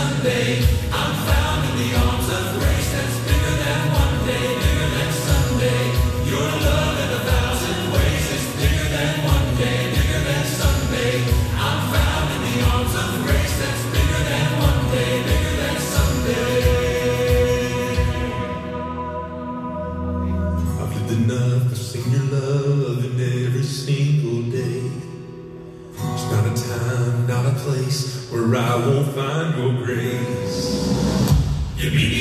someday 0.00 0.62
I'm 0.92 1.14
found 1.26 1.70
in 1.70 1.76
the 1.78 1.98
arms. 1.98 2.09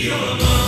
your 0.09 0.17
love. 0.17 0.58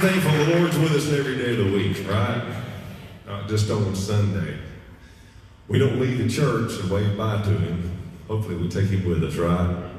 Take 0.00 0.22
the 0.22 0.56
Lord's 0.56 0.78
with 0.78 0.92
us 0.92 1.12
every 1.12 1.36
day 1.36 1.52
of 1.52 1.58
the 1.58 1.72
week, 1.72 2.08
right? 2.08 2.42
Not 3.26 3.48
just 3.48 3.70
on 3.70 3.94
Sunday. 3.94 4.58
We 5.68 5.78
don't 5.78 6.00
leave 6.00 6.18
the 6.18 6.28
church 6.28 6.80
and 6.80 6.90
wave 6.90 7.16
bye 7.16 7.42
to 7.42 7.50
him 7.50 8.00
Hopefully 8.30 8.54
we 8.54 8.68
take 8.68 8.88
him 8.88 9.04
with 9.08 9.24
us, 9.24 9.34
right? 9.34 9.90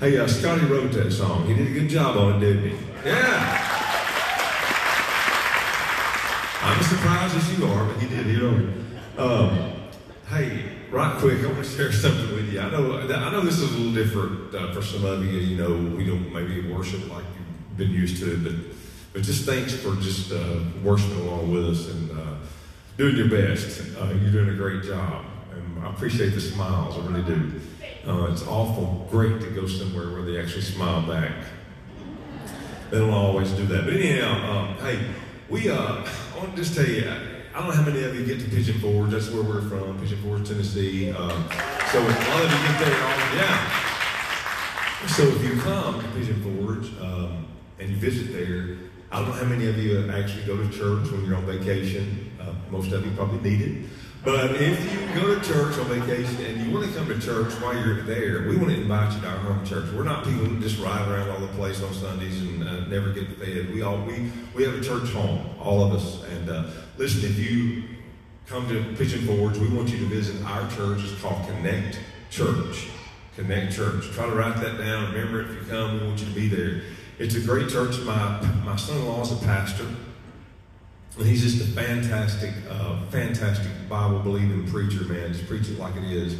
Hey, 0.00 0.18
uh, 0.18 0.26
Scotty 0.26 0.66
wrote 0.66 0.90
that 0.90 1.12
song. 1.12 1.46
He 1.46 1.54
did 1.54 1.68
a 1.68 1.70
good 1.70 1.88
job 1.88 2.16
on 2.16 2.34
it, 2.34 2.40
didn't 2.40 2.70
he? 2.70 2.76
Yeah. 3.04 3.68
I'm 6.60 6.76
as 6.80 6.86
surprised 6.88 7.36
as 7.36 7.56
you 7.56 7.66
are, 7.66 7.84
but 7.84 8.02
he 8.02 8.08
did. 8.08 8.26
Know. 8.26 8.72
Um, 9.16 9.72
hey, 10.28 10.64
right 10.90 11.16
quick, 11.20 11.38
I 11.38 11.46
want 11.46 11.64
to 11.64 11.70
share 11.70 11.92
something 11.92 12.34
with 12.34 12.52
you. 12.52 12.60
I 12.60 12.68
know, 12.68 12.98
I 12.98 13.30
know 13.30 13.42
this 13.42 13.60
is 13.60 13.72
a 13.72 13.78
little 13.78 13.94
different 13.94 14.52
uh, 14.52 14.72
for 14.72 14.82
some 14.82 15.04
of 15.04 15.24
you. 15.24 15.38
You 15.38 15.56
know, 15.56 15.96
we 15.96 16.04
don't 16.04 16.32
maybe 16.32 16.68
worship 16.72 17.08
like 17.08 17.24
you've 17.36 17.78
been 17.78 17.90
used 17.90 18.20
to, 18.24 18.36
but 18.42 18.77
but 19.12 19.22
just 19.22 19.44
thanks 19.44 19.74
for 19.74 19.94
just 19.96 20.32
uh, 20.32 20.60
worshiping 20.82 21.20
along 21.20 21.52
with 21.52 21.66
us 21.66 21.88
and 21.88 22.10
uh, 22.10 22.34
doing 22.96 23.16
your 23.16 23.28
best. 23.28 23.96
Uh, 23.98 24.06
you're 24.20 24.30
doing 24.30 24.50
a 24.50 24.54
great 24.54 24.82
job, 24.82 25.24
and 25.52 25.84
I 25.84 25.90
appreciate 25.90 26.30
the 26.30 26.40
smiles. 26.40 26.96
I 26.96 27.06
really 27.10 27.22
do. 27.22 27.60
Uh, 28.06 28.30
it's 28.32 28.46
awful 28.46 29.06
great 29.10 29.40
to 29.40 29.50
go 29.50 29.66
somewhere 29.66 30.10
where 30.10 30.22
they 30.22 30.40
actually 30.40 30.62
smile 30.62 31.06
back. 31.06 31.32
They 32.90 32.98
don't 32.98 33.12
always 33.12 33.50
do 33.52 33.66
that. 33.66 33.84
But 33.84 33.94
anyhow, 33.94 34.50
um, 34.50 34.74
hey, 34.76 34.98
we, 35.50 35.68
uh, 35.68 35.76
I 35.76 36.38
want 36.38 36.56
to 36.56 36.62
just 36.62 36.74
tell 36.74 36.86
you, 36.86 37.08
I, 37.54 37.58
don't 37.58 37.68
know 37.68 37.74
how 37.74 37.82
many 37.82 38.02
of 38.02 38.14
you 38.14 38.24
get 38.24 38.40
to 38.40 38.48
Pigeon 38.48 38.78
Forge. 38.80 39.10
That's 39.10 39.28
where 39.30 39.42
we're 39.42 39.60
from, 39.62 39.98
Pigeon 40.00 40.22
Forge, 40.22 40.48
Tennessee. 40.48 41.10
Um, 41.10 41.48
so 41.92 42.00
a 42.00 42.08
lot 42.08 42.44
of 42.44 42.52
you 42.52 42.58
get 42.68 42.78
there. 42.78 43.02
All, 43.02 43.18
yeah. 43.36 43.88
So 45.08 45.22
if 45.24 45.44
you 45.44 45.60
come 45.60 46.00
to 46.00 46.08
Pigeon 46.08 46.42
Forge 46.42 46.88
um, 47.00 47.46
and 47.78 47.90
you 47.90 47.96
visit 47.96 48.32
there, 48.32 48.78
I 49.10 49.20
don't 49.20 49.28
know 49.28 49.34
how 49.34 49.44
many 49.44 49.66
of 49.66 49.78
you 49.78 50.10
actually 50.10 50.44
go 50.44 50.56
to 50.56 50.68
church 50.68 51.10
when 51.10 51.24
you're 51.24 51.36
on 51.36 51.46
vacation. 51.46 52.30
Uh, 52.38 52.52
most 52.70 52.92
of 52.92 53.04
you 53.04 53.10
probably 53.12 53.50
need 53.50 53.60
it. 53.62 53.90
But 54.22 54.56
if 54.56 54.92
you 54.92 55.20
go 55.20 55.34
to 55.34 55.40
church 55.40 55.78
on 55.78 55.86
vacation 55.86 56.44
and 56.44 56.60
you 56.60 56.74
want 56.74 56.86
to 56.86 56.92
come 56.92 57.06
to 57.08 57.18
church 57.18 57.52
while 57.62 57.74
you're 57.74 58.02
there, 58.02 58.46
we 58.48 58.56
want 58.56 58.68
to 58.68 58.80
invite 58.80 59.14
you 59.14 59.20
to 59.22 59.28
our 59.28 59.38
home 59.38 59.64
church. 59.64 59.90
We're 59.94 60.02
not 60.02 60.24
people 60.24 60.44
who 60.44 60.60
just 60.60 60.78
ride 60.78 61.08
around 61.08 61.30
all 61.30 61.40
the 61.40 61.48
place 61.54 61.82
on 61.82 61.94
Sundays 61.94 62.38
and 62.42 62.62
uh, 62.62 62.86
never 62.86 63.12
get 63.12 63.38
fed. 63.38 63.72
We 63.72 63.80
all 63.80 63.98
we 64.04 64.30
we 64.54 64.64
have 64.64 64.74
a 64.74 64.82
church 64.82 65.10
home, 65.12 65.46
all 65.58 65.82
of 65.82 65.94
us. 65.94 66.24
And 66.24 66.50
uh, 66.50 66.64
listen, 66.98 67.24
if 67.30 67.38
you 67.38 67.84
come 68.46 68.68
to 68.68 68.94
Pigeon 68.96 69.26
Forge, 69.26 69.56
we 69.56 69.68
want 69.68 69.88
you 69.88 69.98
to 70.00 70.06
visit 70.06 70.44
our 70.44 70.68
church. 70.72 71.00
It's 71.04 71.18
called 71.22 71.46
Connect 71.46 71.98
Church. 72.28 72.88
Connect 73.36 73.72
Church. 73.72 74.10
Try 74.10 74.26
to 74.26 74.34
write 74.34 74.56
that 74.56 74.76
down. 74.76 75.14
Remember, 75.14 75.40
if 75.42 75.50
you 75.50 75.60
come, 75.70 76.00
we 76.00 76.06
want 76.06 76.20
you 76.20 76.26
to 76.26 76.34
be 76.34 76.48
there. 76.48 76.82
It's 77.18 77.34
a 77.34 77.40
great 77.40 77.68
church. 77.68 77.98
My 78.00 78.40
my 78.64 78.76
son-in-law 78.76 79.22
is 79.22 79.32
a 79.32 79.44
pastor. 79.44 79.86
And 81.18 81.26
he's 81.26 81.42
just 81.42 81.60
a 81.60 81.72
fantastic, 81.72 82.52
uh, 82.70 83.04
fantastic 83.06 83.72
Bible 83.88 84.20
believing 84.20 84.70
preacher, 84.70 85.02
man. 85.02 85.32
Just 85.32 85.48
preach 85.48 85.68
it 85.68 85.76
like 85.76 85.96
it 85.96 86.04
is. 86.04 86.36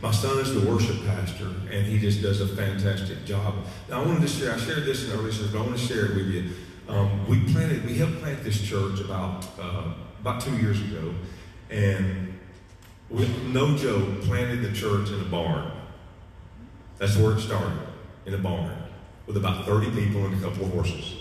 My 0.00 0.10
son 0.10 0.38
is 0.38 0.54
the 0.54 0.66
worship 0.66 1.04
pastor, 1.04 1.48
and 1.70 1.86
he 1.86 1.98
just 1.98 2.22
does 2.22 2.40
a 2.40 2.48
fantastic 2.48 3.26
job. 3.26 3.54
Now, 3.90 4.02
I 4.02 4.06
wanted 4.06 4.22
to 4.22 4.28
share, 4.28 4.54
I 4.54 4.56
shared 4.56 4.84
this 4.84 5.04
in 5.04 5.12
earlier 5.12 5.32
service, 5.32 5.52
but 5.52 5.58
I 5.60 5.66
want 5.66 5.76
to 5.76 5.86
share 5.86 6.06
it 6.06 6.14
with 6.16 6.26
you. 6.28 6.50
Um, 6.88 7.28
we 7.28 7.40
planted, 7.52 7.84
we 7.84 7.94
helped 7.98 8.20
plant 8.20 8.42
this 8.42 8.60
church 8.60 9.00
about, 9.00 9.46
uh, 9.60 9.92
about 10.20 10.40
two 10.40 10.56
years 10.56 10.80
ago, 10.80 11.14
and 11.70 12.38
with 13.10 13.30
no 13.44 13.76
joke, 13.76 14.22
planted 14.22 14.62
the 14.62 14.72
church 14.72 15.10
in 15.10 15.20
a 15.20 15.24
barn. 15.24 15.70
That's 16.96 17.16
where 17.18 17.36
it 17.36 17.40
started, 17.40 17.78
in 18.24 18.32
a 18.34 18.38
barn, 18.38 18.81
with 19.32 19.42
about 19.42 19.64
30 19.64 19.90
people 19.92 20.26
and 20.26 20.34
a 20.34 20.40
couple 20.46 20.66
of 20.66 20.72
horses. 20.72 21.14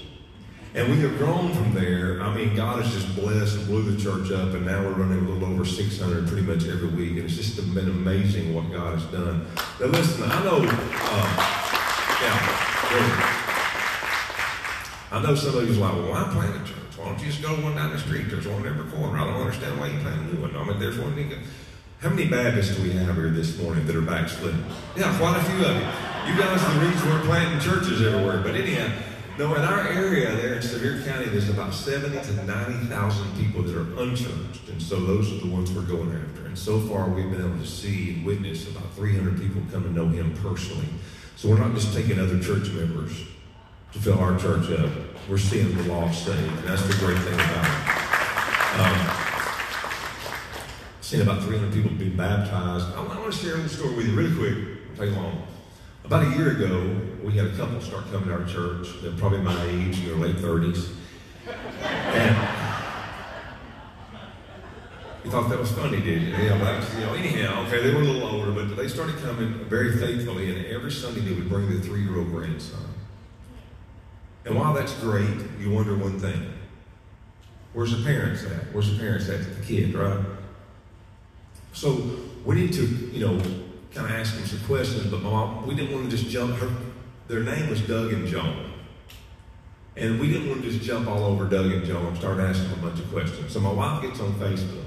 And 0.74 0.90
we 0.92 1.00
have 1.02 1.18
grown 1.18 1.54
from 1.54 1.74
there. 1.74 2.22
I 2.22 2.34
mean, 2.34 2.56
God 2.56 2.82
has 2.82 2.94
just 2.94 3.16
blessed 3.16 3.58
and 3.58 3.68
blew 3.68 3.90
the 3.90 4.02
church 4.02 4.32
up, 4.32 4.54
and 4.54 4.66
now 4.66 4.84
we're 4.84 4.94
running 4.94 5.26
a 5.26 5.30
little 5.30 5.50
over 5.50 5.66
600 5.66 6.28
pretty 6.28 6.44
much 6.44 6.66
every 6.66 6.90
week. 6.90 7.12
And 7.12 7.20
it's 7.20 7.36
just 7.36 7.56
been 7.74 7.90
amazing 7.90 8.54
what 8.54 8.70
God 8.72 9.00
has 9.00 9.06
done. 9.06 9.48
Now, 9.80 9.86
listen, 9.88 10.24
I 10.30 10.44
know, 10.44 10.58
uh, 10.58 11.28
yeah, 12.22 12.38
I 15.12 15.22
know 15.24 15.36
some 15.36 15.58
of 15.58 15.68
you's 15.68 15.78
like, 15.78 15.94
well, 15.94 16.10
why 16.10 16.24
plant 16.34 16.56
a 16.56 16.60
church? 16.60 16.98
Why 16.98 17.06
don't 17.06 17.20
you 17.20 17.28
just 17.28 17.42
go 17.42 17.50
one 17.50 17.76
down 17.76 17.92
the 17.92 18.00
street? 18.00 18.30
There's 18.30 18.48
one 18.48 18.66
every 18.66 18.90
corner. 18.92 19.20
I 19.20 19.26
don't 19.26 19.40
understand 19.42 19.80
why 19.80 19.88
you 19.88 20.00
plant 20.00 20.20
a 20.22 20.34
new 20.34 20.42
one. 20.42 20.56
I 20.56 20.64
mean, 20.66 20.80
there's 20.80 21.00
one 21.00 21.16
thing. 21.16 21.34
How 22.02 22.10
many 22.10 22.28
Baptists 22.28 22.76
do 22.76 22.82
we 22.82 22.90
have 22.94 23.16
here 23.16 23.30
this 23.30 23.60
morning 23.60 23.86
that 23.86 23.96
are 23.96 24.02
backslidden? 24.02 24.66
Yeah, 24.98 25.16
quite 25.20 25.38
a 25.38 25.44
few 25.44 25.64
of 25.64 25.76
you. 25.76 26.34
You 26.34 26.40
guys 26.40 26.60
are 26.64 26.74
the 26.74 26.88
reason 26.88 27.08
we're 27.08 27.22
planting 27.26 27.60
churches 27.60 28.02
everywhere. 28.02 28.42
But 28.42 28.56
anyhow, 28.56 28.92
no, 29.38 29.54
in 29.54 29.62
our 29.62 29.88
area 29.88 30.36
there 30.36 30.56
in 30.56 30.64
Sevier 30.64 31.04
County, 31.04 31.26
there's 31.26 31.50
about 31.50 31.76
70 31.76 32.20
to 32.20 32.44
90,000 32.44 33.38
people 33.38 33.62
that 33.62 33.78
are 33.78 34.02
unchurched. 34.02 34.68
And 34.70 34.82
so 34.82 35.00
those 35.00 35.32
are 35.32 35.46
the 35.46 35.54
ones 35.54 35.72
we're 35.72 35.84
going 35.84 36.12
after. 36.12 36.48
And 36.48 36.58
so 36.58 36.80
far, 36.80 37.08
we've 37.08 37.30
been 37.30 37.40
able 37.40 37.60
to 37.60 37.68
see 37.68 38.16
and 38.16 38.26
witness 38.26 38.68
about 38.68 38.92
300 38.94 39.40
people 39.40 39.62
come 39.72 39.84
to 39.84 39.92
know 39.92 40.08
him 40.08 40.36
personally. 40.42 40.88
So 41.36 41.50
we're 41.50 41.60
not 41.60 41.76
just 41.76 41.94
taking 41.94 42.18
other 42.18 42.40
church 42.40 42.68
members 42.72 43.26
to 43.94 44.00
fill 44.00 44.18
our 44.18 44.40
church 44.40 44.72
up. 44.72 44.90
We're 45.30 45.38
seeing 45.38 45.78
the 45.78 45.84
lost 45.84 46.26
saved. 46.26 46.40
And 46.40 46.68
that's 46.68 46.82
the 46.82 46.96
great 47.06 47.20
thing 47.20 47.36
about 47.36 47.66
it. 47.68 48.80
Um, 48.80 49.21
seeing 51.12 51.24
about 51.24 51.44
300 51.44 51.74
people 51.74 51.92
be 51.92 52.08
baptized. 52.08 52.88
I 52.96 53.04
want 53.04 53.30
to 53.30 53.38
share 53.38 53.58
a 53.58 53.68
story 53.68 53.96
with 53.96 54.08
you 54.08 54.16
really 54.16 54.34
quick. 54.34 54.80
It'll 54.94 55.08
take 55.08 55.14
long. 55.14 55.46
About 56.06 56.26
a 56.26 56.38
year 56.38 56.52
ago, 56.52 57.02
we 57.22 57.34
had 57.34 57.48
a 57.48 57.58
couple 57.58 57.82
start 57.82 58.10
coming 58.10 58.30
to 58.30 58.36
our 58.36 58.46
church. 58.46 58.88
They're 59.02 59.12
probably 59.12 59.42
my 59.42 59.62
age, 59.66 60.00
in 60.00 60.06
their 60.06 60.16
late 60.16 60.38
30s. 60.38 60.94
And 61.46 62.48
you 65.26 65.32
thought 65.32 65.50
that 65.50 65.60
was 65.60 65.74
funny, 65.74 66.00
did 66.00 66.22
you? 66.22 66.30
Yeah, 66.30 66.58
well, 66.62 66.82
you 66.98 67.06
know, 67.06 67.14
anyhow, 67.14 67.66
okay, 67.68 67.84
they 67.84 67.94
were 67.94 68.04
a 68.04 68.06
little 68.06 68.30
older, 68.30 68.54
but 68.54 68.78
they 68.78 68.88
started 68.88 69.18
coming 69.18 69.66
very 69.66 69.98
faithfully, 69.98 70.56
and 70.56 70.66
every 70.68 70.94
Sunday 70.94 71.20
they 71.20 71.34
would 71.34 71.50
bring 71.50 71.70
their 71.70 71.82
three-year-old 71.82 72.32
grandson. 72.32 72.88
And 74.46 74.56
while 74.56 74.74
that's 74.74 74.94
great, 75.02 75.28
you 75.60 75.72
wonder 75.72 75.94
one 75.94 76.22
thing. 76.22 76.54
Where's 77.74 77.92
the 77.92 78.02
parents 78.02 78.46
at? 78.46 78.74
Where's 78.74 78.90
the 78.90 78.98
parents 78.98 79.28
at? 79.28 79.40
to 79.40 79.50
The 79.50 79.66
kid, 79.66 79.94
right? 79.94 80.18
So 81.74 82.18
we 82.46 82.56
need 82.56 82.74
to, 82.74 82.86
you 82.86 83.26
know, 83.26 83.38
kind 83.94 84.08
of 84.08 84.12
ask 84.12 84.36
them 84.36 84.46
some 84.46 84.60
questions, 84.62 85.08
but 85.08 85.22
mom, 85.22 85.68
we 85.68 85.76
didn't 85.76 85.94
want 85.94 86.10
to 86.10 86.18
just 86.18 86.30
jump. 86.30 86.58
Her, 86.58 86.70
their 87.28 87.44
name 87.44 87.70
was 87.70 87.82
Doug 87.82 88.14
and 88.14 88.28
Joan. 88.28 88.72
And 89.96 90.20
we 90.20 90.32
didn't 90.32 90.50
want 90.50 90.64
to 90.64 90.72
just 90.72 90.84
jump 90.84 91.08
all 91.08 91.26
over 91.26 91.46
Doug 91.46 91.72
and 91.72 91.86
Joan 91.86 92.08
and 92.08 92.18
start 92.18 92.40
asking 92.40 92.70
them 92.70 92.80
a 92.80 92.88
bunch 92.88 93.00
of 93.00 93.12
questions. 93.12 93.52
So 93.52 93.60
my 93.60 93.72
wife 93.72 94.02
gets 94.02 94.20
on 94.22 94.34
Facebook. 94.34 94.86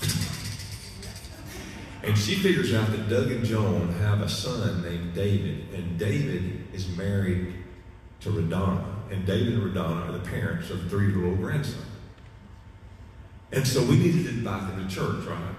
and 2.02 2.18
she 2.18 2.34
figures 2.34 2.74
out 2.74 2.90
that 2.90 3.08
Doug 3.08 3.30
and 3.30 3.44
Joan 3.44 3.92
have 3.94 4.20
a 4.20 4.28
son 4.28 4.82
named 4.82 5.14
David. 5.14 5.72
And 5.72 5.98
David 5.98 6.66
is 6.74 6.94
married 6.96 7.54
to 8.20 8.30
Radonna. 8.30 8.84
And 9.10 9.24
David 9.24 9.54
and 9.54 9.62
Radonna 9.62 10.08
are 10.08 10.12
the 10.12 10.18
parents 10.18 10.68
of 10.70 10.84
a 10.84 10.88
three 10.88 11.10
year 11.10 11.24
old 11.24 11.38
grandson. 11.38 11.80
And 13.52 13.66
so 13.66 13.82
we 13.84 13.96
needed 13.96 14.24
to 14.24 14.30
invite 14.30 14.68
them 14.68 14.86
to 14.86 14.94
church, 14.94 15.24
right? 15.24 15.54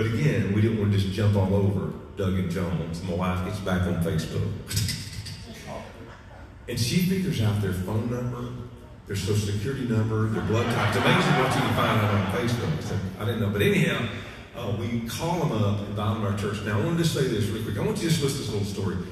But 0.00 0.14
again, 0.14 0.54
we 0.54 0.62
didn't 0.62 0.80
want 0.80 0.92
to 0.92 0.98
just 0.98 1.12
jump 1.12 1.36
all 1.36 1.54
over 1.54 1.92
Doug 2.16 2.32
and 2.32 2.50
Jones. 2.50 3.02
My 3.02 3.12
wife 3.12 3.44
gets 3.44 3.58
back 3.58 3.82
on 3.82 4.02
Facebook. 4.02 4.50
and 6.70 6.80
she 6.80 7.02
figures 7.02 7.42
out 7.42 7.60
their 7.60 7.74
phone 7.74 8.10
number, 8.10 8.50
their 9.06 9.16
social 9.16 9.52
security 9.52 9.86
number, 9.86 10.26
their 10.30 10.42
blood 10.44 10.64
type. 10.74 10.88
It's 10.88 11.04
amazing 11.04 11.32
what 11.32 11.54
you 11.54 11.60
can 11.60 11.74
find 11.74 12.00
out 12.00 12.14
on 12.14 12.26
Facebook. 12.32 12.98
I 13.20 13.26
didn't 13.26 13.42
know. 13.42 13.50
But 13.50 13.60
anyhow, 13.60 14.08
uh, 14.56 14.74
we 14.80 15.06
call 15.06 15.40
them 15.40 15.52
up, 15.52 15.80
invite 15.80 16.14
them 16.14 16.22
to 16.22 16.28
our 16.30 16.38
church. 16.38 16.64
Now, 16.64 16.80
I 16.80 16.82
wanted 16.82 16.96
to 16.96 17.04
say 17.04 17.28
this 17.28 17.44
really 17.48 17.64
quick. 17.64 17.76
I 17.76 17.84
want 17.84 17.98
you 17.98 18.08
to 18.08 18.08
just 18.08 18.22
listen 18.22 18.38
to 18.38 18.44
this 18.44 18.52
little 18.54 18.84
story. 18.84 19.06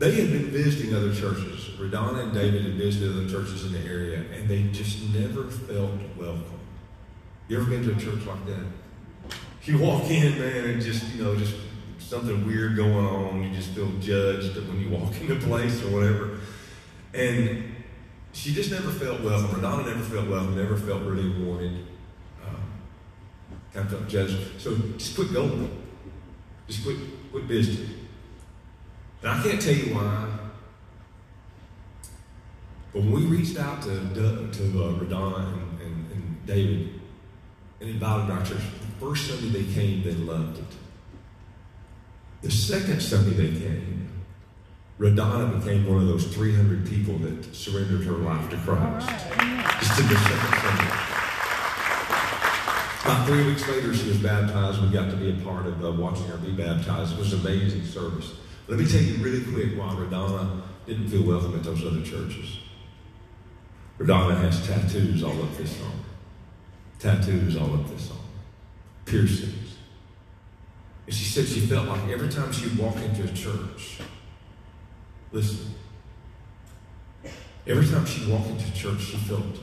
They 0.00 0.10
had 0.10 0.32
been 0.32 0.46
visiting 0.46 0.92
other 0.92 1.14
churches. 1.14 1.66
Radonna 1.78 2.24
and 2.24 2.34
David 2.34 2.64
had 2.64 2.74
visited 2.74 3.12
other 3.12 3.28
churches 3.28 3.64
in 3.64 3.70
the 3.74 3.88
area, 3.88 4.24
and 4.34 4.48
they 4.48 4.64
just 4.72 5.08
never 5.14 5.44
felt 5.44 5.92
welcome. 6.16 6.58
You 7.46 7.60
ever 7.60 7.70
been 7.70 7.84
to 7.84 7.92
a 7.92 7.94
church 7.94 8.26
like 8.26 8.44
that? 8.46 8.66
You 9.68 9.76
walk 9.76 10.08
in, 10.08 10.38
man, 10.38 10.64
and 10.64 10.82
just, 10.82 11.14
you 11.14 11.22
know, 11.22 11.36
just 11.36 11.54
something 11.98 12.46
weird 12.46 12.74
going 12.74 13.04
on. 13.04 13.42
You 13.42 13.50
just 13.54 13.72
feel 13.72 13.90
judged 14.00 14.56
when 14.66 14.80
you 14.80 14.88
walk 14.88 15.12
into 15.20 15.36
place 15.36 15.84
or 15.84 15.88
whatever. 15.88 16.38
And 17.12 17.76
she 18.32 18.54
just 18.54 18.70
never 18.70 18.90
felt 18.90 19.20
welcome. 19.20 19.60
Radonna 19.60 19.84
never 19.84 20.02
felt 20.02 20.26
welcome, 20.26 20.56
never 20.56 20.74
felt 20.74 21.02
really 21.02 21.28
wanted. 21.44 21.84
Um, 22.46 22.62
kind 23.74 23.84
of 23.84 23.90
felt 23.90 24.08
judged. 24.08 24.38
So 24.58 24.74
just 24.96 25.14
quit 25.14 25.34
going. 25.34 25.84
Just 26.66 26.84
quit, 26.84 26.96
quit 27.30 27.44
visiting. 27.44 28.08
And 29.20 29.30
I 29.32 29.42
can't 29.42 29.60
tell 29.60 29.74
you 29.74 29.94
why. 29.94 30.30
But 32.94 33.02
when 33.02 33.12
we 33.12 33.36
reached 33.36 33.58
out 33.58 33.82
to, 33.82 33.90
to 33.90 34.24
uh, 34.24 34.92
Radonna 34.94 35.52
and, 35.52 35.80
and, 35.82 36.10
and 36.12 36.46
David 36.46 37.00
and 37.82 37.90
invited 37.90 38.30
our 38.30 38.42
church, 38.42 38.62
First 39.00 39.28
Sunday 39.28 39.62
they 39.62 39.72
came, 39.72 40.02
they 40.02 40.12
loved 40.12 40.58
it. 40.58 40.64
The 42.42 42.50
second 42.50 43.00
Sunday 43.00 43.30
they 43.30 43.60
came, 43.60 44.08
Radonna 44.98 45.60
became 45.60 45.86
one 45.86 45.98
of 46.02 46.08
those 46.08 46.26
300 46.34 46.88
people 46.88 47.16
that 47.18 47.54
surrendered 47.54 48.04
her 48.04 48.12
life 48.14 48.50
to 48.50 48.56
Christ. 48.56 49.08
Just 49.08 50.00
in 50.00 50.08
the 50.08 50.16
second 50.16 50.60
Sunday. 50.60 50.92
About 53.04 53.26
three 53.28 53.46
weeks 53.46 53.68
later, 53.68 53.94
she 53.94 54.08
was 54.08 54.18
baptized. 54.18 54.82
We 54.82 54.88
got 54.88 55.10
to 55.10 55.16
be 55.16 55.30
a 55.30 55.44
part 55.44 55.66
of 55.66 55.84
uh, 55.84 55.92
watching 55.92 56.26
her 56.26 56.36
be 56.36 56.50
baptized. 56.50 57.12
It 57.12 57.18
was 57.18 57.32
an 57.32 57.40
amazing 57.40 57.84
service. 57.84 58.34
Let 58.66 58.80
me 58.80 58.86
tell 58.86 59.00
you 59.00 59.14
really 59.22 59.44
quick 59.44 59.78
why 59.78 59.94
Radonna 59.94 60.62
didn't 60.86 61.08
feel 61.08 61.22
welcome 61.22 61.54
at 61.54 61.62
those 61.62 61.84
other 61.84 62.02
churches. 62.02 62.58
Radonna 63.98 64.40
has 64.40 64.66
tattoos 64.66 65.22
all 65.22 65.40
up 65.40 65.56
this 65.56 65.80
arm. 65.82 66.04
Tattoos 66.98 67.56
all 67.56 67.74
up 67.74 67.88
this 67.88 68.10
arm 68.10 68.27
piercings. 69.08 69.76
And 71.06 71.14
she 71.14 71.24
said 71.24 71.46
she 71.46 71.60
felt 71.60 71.88
like 71.88 72.08
every 72.10 72.28
time 72.28 72.52
she 72.52 72.68
would 72.68 72.78
walk 72.78 72.96
into 72.96 73.24
a 73.24 73.32
church, 73.32 74.00
listen, 75.32 75.74
every 77.66 77.86
time 77.86 78.04
she'd 78.04 78.28
walk 78.28 78.46
into 78.46 78.72
church, 78.74 79.00
she 79.00 79.16
felt 79.16 79.58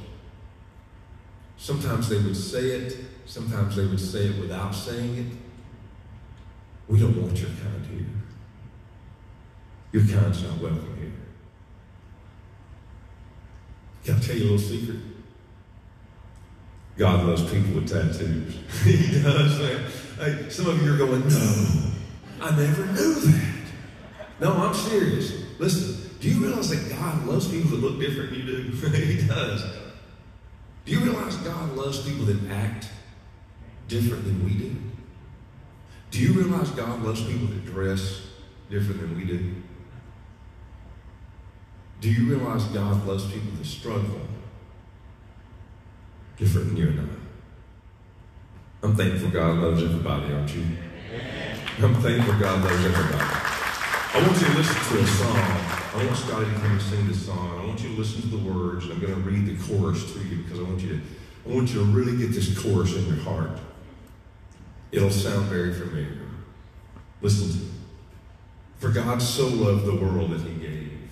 sometimes 1.58 2.10
they 2.10 2.18
would 2.18 2.36
say 2.36 2.72
it, 2.72 2.98
sometimes 3.25 3.75
they 3.75 3.86
would 3.86 4.00
say 4.00 4.28
it 4.28 4.40
without 4.40 4.74
saying 4.74 5.18
it. 5.18 5.38
We 6.88 7.00
don't 7.00 7.22
want 7.22 7.40
your 7.40 7.50
kind 7.50 7.86
here. 7.86 8.06
Your 9.92 10.20
kind's 10.20 10.44
not 10.44 10.60
welcome 10.60 10.98
here. 11.00 11.12
Can 14.04 14.16
I 14.16 14.20
tell 14.20 14.36
you 14.36 14.44
a 14.44 14.50
little 14.52 14.60
secret? 14.60 15.15
God 16.98 17.25
loves 17.25 17.44
people 17.52 17.75
with 17.75 17.90
tattoos. 17.90 18.56
he 18.84 19.22
does, 19.22 19.60
man. 19.60 19.86
Hey, 20.18 20.50
some 20.50 20.68
of 20.68 20.82
you 20.82 20.94
are 20.94 20.98
going, 20.98 21.28
no, 21.28 21.92
I 22.42 22.52
never 22.52 22.86
knew 22.86 23.14
that. 23.16 23.56
No, 24.40 24.54
I'm 24.54 24.74
serious. 24.74 25.44
Listen, 25.60 26.10
do 26.20 26.30
you 26.30 26.46
realize 26.46 26.70
that 26.70 26.96
God 26.98 27.25
loves 27.25 27.50
people 27.50 27.72
that 27.72 27.82
look 27.82 28.00
different 28.00 28.30
than 28.30 28.40
you 28.40 28.46
do? 28.46 28.88
he 28.88 29.28
does. 29.28 29.64
Do 30.86 30.92
you 30.92 31.00
realize 31.00 31.36
God 31.38 31.75
loves 31.75 32.02
people 32.08 32.25
that 32.25 32.50
act 32.50 32.90
different 33.88 34.24
than 34.24 34.46
we 34.46 34.54
do? 34.54 34.75
Do 36.12 36.22
you 36.22 36.34
realize 36.34 36.70
God 36.72 37.04
loves 37.04 37.25
people 37.25 37.48
that 37.48 37.66
dress 37.66 38.28
different 38.70 39.02
than 39.02 39.18
we 39.18 39.25
do? 39.25 39.56
Do 42.00 42.12
you 42.12 42.30
realize 42.30 42.64
God 42.66 43.06
loves 43.06 43.25
people 43.25 43.52
that 43.58 43.66
struggle 43.66 44.22
different 46.38 46.68
than 46.68 46.77
you 46.77 46.88
and 46.89 47.00
I? 47.00 48.86
I'm 48.86 48.96
thankful 48.96 49.30
God 49.30 49.58
loves 49.58 49.84
everybody, 49.84 50.34
aren't 50.34 50.54
you? 50.54 50.65
I'm 51.82 51.96
thankful 51.96 52.39
God 52.39 52.63
loves 52.63 52.86
everybody. 52.86 53.25
I 54.13 54.22
want 54.22 54.39
you 54.39 54.48
to 54.48 54.54
listen 54.54 54.98
to 54.98 55.04
a 55.04 55.08
song. 55.08 55.38
I 55.38 56.06
want 56.06 56.18
Scotty 56.18 56.46
to 56.46 56.51
come 56.54 56.72
and 56.72 56.82
sing 56.82 57.08
this 57.08 57.25
song. 57.25 57.60
I 57.60 57.65
want 57.65 57.82
you 57.82 57.89
to 57.89 57.96
listen 57.96 58.22
to 58.22 58.27
the 58.27 58.38
words, 58.38 58.86
and 58.86 58.94
I'm 58.94 59.00
going 59.00 59.13
to 59.13 59.20
read 59.22 59.46
the 59.46 59.62
chorus 59.63 60.13
to 60.13 60.20
you 60.20 60.44
because 60.44 60.60
I 60.60 60.63
want 60.63 60.82
you 60.82 60.89
to, 60.89 61.01
I 61.50 61.54
want 61.54 61.74
you 61.74 61.80
to 61.80 61.86
really 61.86 62.18
get 62.18 62.32
this 62.32 62.58
chorus 62.62 62.96
in 62.96 63.06
your 63.08 63.18
heart. 63.18 63.60
It'll 64.92 65.10
sound 65.10 65.48
very 65.48 65.74
familiar. 65.74 66.20
Listen 67.22 67.50
to 67.50 67.65
it. 67.65 67.72
For 68.77 68.89
God 68.89 69.22
so 69.22 69.48
loved 69.48 69.86
the 69.86 69.96
world 69.96 70.32
that 70.32 70.42
he 70.42 70.54
gave, 70.54 71.10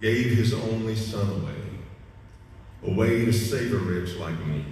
gave 0.00 0.36
his 0.36 0.54
only 0.54 0.96
son 0.96 1.28
away, 1.28 1.54
away 2.86 3.24
to 3.24 3.32
save 3.32 3.72
a 3.72 3.76
wretch 3.76 4.14
like 4.16 4.38
me. 4.46 4.64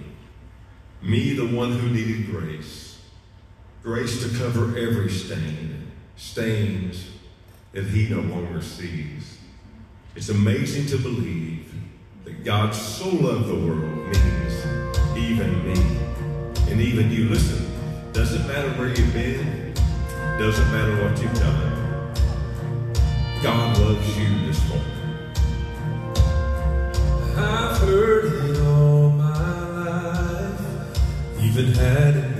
Me, 1.01 1.33
the 1.33 1.47
one 1.47 1.71
who 1.71 1.89
needed 1.89 2.27
grace, 2.27 3.01
grace 3.81 4.23
to 4.23 4.37
cover 4.37 4.77
every 4.77 5.09
stain, 5.09 5.91
stains 6.15 7.09
that 7.73 7.85
he 7.85 8.07
no 8.07 8.21
longer 8.21 8.61
sees. 8.61 9.37
It's 10.15 10.29
amazing 10.29 10.85
to 10.87 10.97
believe 10.97 11.73
that 12.23 12.43
God 12.43 12.73
so 12.73 13.09
loved 13.09 13.47
the 13.47 13.55
world 13.55 14.07
means 14.07 15.17
even 15.17 15.65
me 15.65 16.71
and 16.71 16.79
even 16.79 17.11
you. 17.11 17.29
Listen, 17.29 17.65
doesn't 18.13 18.47
matter 18.47 18.69
where 18.79 18.89
you've 18.89 19.13
been, 19.13 19.73
doesn't 20.37 20.71
matter 20.71 21.03
what 21.03 21.19
you've 21.21 21.33
done. 21.33 22.13
God 23.41 23.77
loves 23.77 24.17
you 24.17 24.45
this 24.45 24.69
morning. 24.69 24.92
Heard 27.85 28.25
it 28.49 28.59
all 28.61 29.09
my 29.09 29.59
life, 29.69 31.43
even 31.43 31.73
had 31.73 32.15
it 32.15 32.32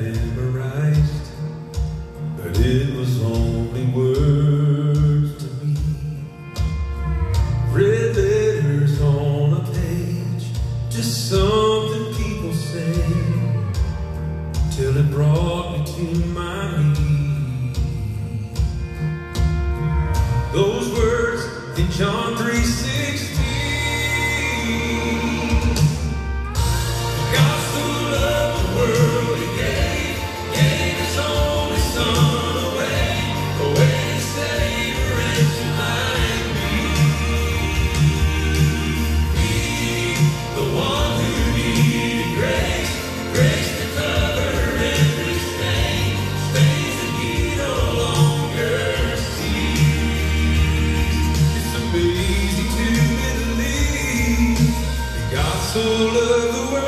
the 56.54 56.62
world 56.72 56.83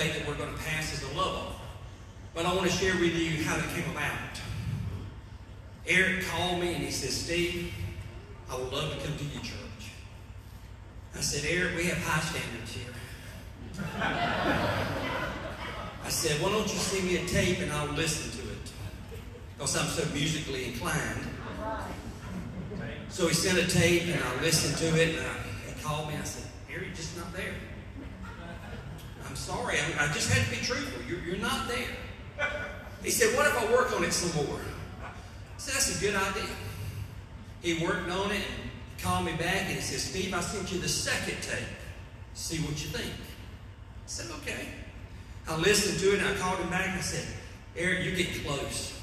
Plate 0.00 0.14
that 0.14 0.26
we're 0.26 0.34
going 0.34 0.50
to 0.50 0.62
pass 0.62 0.94
is 0.94 1.02
a 1.12 1.14
love 1.14 1.36
offering. 1.36 1.60
But 2.32 2.46
I 2.46 2.54
want 2.54 2.70
to 2.70 2.74
share 2.74 2.94
with 2.94 3.14
you 3.14 3.44
how 3.44 3.58
that 3.58 3.68
came 3.74 3.84
about. 3.90 4.40
Eric 5.86 6.24
called 6.24 6.58
me 6.58 6.72
and 6.72 6.82
he 6.82 6.90
said, 6.90 7.10
Steve, 7.10 7.74
I 8.50 8.56
would 8.56 8.72
love 8.72 8.94
to 8.94 9.06
come 9.06 9.14
to 9.14 9.24
your 9.24 9.42
church. 9.42 9.90
I 11.14 11.20
said, 11.20 11.44
Eric, 11.50 11.76
we 11.76 11.84
have 11.88 11.98
high 11.98 12.20
standards 12.20 12.72
here. 12.72 12.94
I 16.02 16.08
said, 16.08 16.40
why 16.40 16.50
don't 16.50 16.62
you 16.62 16.78
send 16.78 17.04
me 17.04 17.18
a 17.18 17.26
tape 17.26 17.58
and 17.58 17.70
I'll 17.70 17.92
listen 17.92 18.30
to 18.40 18.48
it? 18.52 18.72
Because 19.58 19.76
I'm 19.76 19.88
so 19.88 20.10
musically 20.14 20.72
inclined. 20.72 21.26
So 23.10 23.28
he 23.28 23.34
sent 23.34 23.58
a 23.58 23.66
tape 23.66 24.04
and 24.04 24.24
I 24.24 24.40
listened 24.40 24.78
to 24.78 24.98
it 24.98 25.18
and 25.18 25.26
I, 25.26 25.34
he 25.68 25.74
called 25.82 26.08
me. 26.08 26.14
I 26.18 26.24
said, 26.24 26.46
Eric, 26.72 26.94
just 26.94 27.18
not 27.18 27.34
there. 27.34 27.52
I'm 29.30 29.36
sorry. 29.36 29.76
I, 29.78 30.04
I 30.04 30.12
just 30.12 30.28
had 30.28 30.44
to 30.44 30.50
be 30.50 30.56
truthful. 30.56 31.00
You're, 31.08 31.20
you're 31.20 31.38
not 31.38 31.68
there. 31.68 31.86
He 33.02 33.10
said, 33.10 33.34
what 33.34 33.46
if 33.46 33.56
I 33.56 33.72
work 33.72 33.96
on 33.96 34.04
it 34.04 34.12
some 34.12 34.44
more? 34.44 34.60
I 35.02 35.08
said, 35.56 35.74
that's 35.74 35.96
a 35.96 36.04
good 36.04 36.14
idea. 36.14 36.50
He 37.62 37.82
worked 37.82 38.10
on 38.10 38.30
it 38.30 38.42
and 38.42 38.70
called 39.00 39.24
me 39.24 39.32
back 39.32 39.62
and 39.62 39.76
he 39.76 39.80
said, 39.80 40.00
Steve, 40.00 40.34
I 40.34 40.40
sent 40.40 40.70
you 40.70 40.78
the 40.80 40.88
second 40.88 41.40
tape. 41.40 41.64
See 42.34 42.58
what 42.58 42.72
you 42.72 42.90
think. 42.90 43.10
I 43.10 44.04
said, 44.04 44.30
okay. 44.42 44.68
I 45.48 45.56
listened 45.56 45.98
to 46.00 46.12
it 46.12 46.18
and 46.18 46.28
I 46.28 46.34
called 46.34 46.58
him 46.58 46.68
back 46.68 46.88
and 46.88 46.98
I 46.98 47.00
said, 47.00 47.26
Eric, 47.74 48.04
you're 48.04 48.16
getting 48.16 48.44
close. 48.44 49.00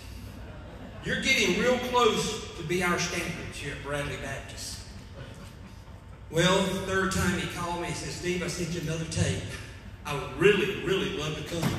You're 1.03 1.21
getting 1.21 1.59
real 1.59 1.79
close 1.89 2.55
to 2.57 2.63
be 2.65 2.83
our 2.83 2.99
standards 2.99 3.57
here 3.57 3.73
at 3.73 3.83
Bradley 3.83 4.17
Baptist. 4.17 4.81
Well, 6.29 6.61
the 6.65 6.81
third 6.81 7.13
time 7.13 7.39
he 7.39 7.47
called 7.55 7.81
me, 7.81 7.87
he 7.87 7.93
said, 7.95 8.13
Steve, 8.13 8.43
I 8.43 8.47
sent 8.47 8.75
you 8.75 8.81
another 8.81 9.05
tape. 9.05 9.41
I 10.07 10.13
would 10.13 10.39
really, 10.39 10.85
really 10.85 11.17
love 11.17 11.35
to 11.35 11.43
come. 11.53 11.69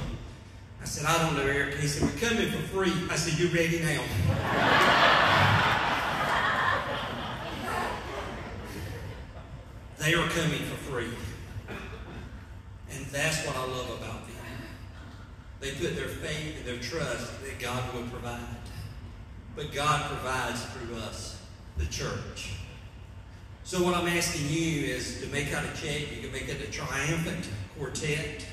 I 0.83 0.85
said, 0.85 1.07
I 1.07 1.17
don't 1.23 1.35
know, 1.35 1.51
Eric. 1.51 1.77
He 1.77 1.87
said, 1.87 2.03
We're 2.03 2.29
coming 2.29 2.51
for 2.51 2.59
free. 2.59 2.93
I 3.09 3.17
said, 3.17 3.39
You 3.41 3.49
ready 3.49 3.81
now? 3.81 4.03
they 9.99 10.13
are 10.13 10.29
coming 10.29 10.61
for 10.61 10.77
free. 10.77 11.09
And 12.93 13.07
that's 13.07 13.47
what 13.47 13.57
I 13.57 13.65
love 13.65 13.89
about 13.99 14.27
them. 14.27 14.37
They 15.61 15.71
put 15.71 15.97
their 15.97 16.09
faith 16.09 16.59
and 16.59 16.67
their 16.67 16.83
trust 16.83 17.43
that 17.43 17.59
God 17.59 17.95
will 17.95 18.09
provide. 18.09 18.41
But 19.57 19.73
God 19.73 20.05
provides 20.07 20.67
through 20.67 20.97
us, 20.97 21.41
the 21.79 21.87
church. 21.87 22.53
So 23.65 23.83
what 23.83 23.95
I'm 23.95 24.07
asking 24.07 24.51
you 24.51 24.85
is 24.85 25.19
to 25.23 25.29
make 25.29 25.55
out 25.55 25.65
a 25.65 25.81
check. 25.81 26.15
You 26.15 26.21
can 26.21 26.31
make 26.31 26.49
it 26.51 26.61
a 26.61 26.71
triumphant 26.71 27.49
quartet. 27.79 28.45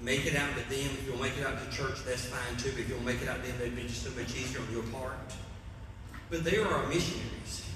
Make 0.00 0.26
it 0.26 0.36
out 0.36 0.50
to 0.50 0.60
them. 0.68 0.90
If 0.92 1.06
you'll 1.06 1.20
make 1.20 1.36
it 1.38 1.46
out 1.46 1.58
to 1.58 1.76
church, 1.76 2.04
that's 2.04 2.26
fine 2.26 2.56
too. 2.56 2.70
But 2.72 2.80
if 2.80 2.88
you'll 2.88 3.00
make 3.02 3.22
it 3.22 3.28
out 3.28 3.42
to 3.42 3.46
them, 3.46 3.58
that'd 3.58 3.76
be 3.76 3.82
just 3.82 4.02
so 4.02 4.10
much 4.10 4.34
easier 4.36 4.60
on 4.60 4.70
your 4.72 4.82
part. 4.84 5.34
But 6.28 6.44
they 6.44 6.58
are 6.58 6.66
our 6.66 6.86
missionaries. 6.88 7.66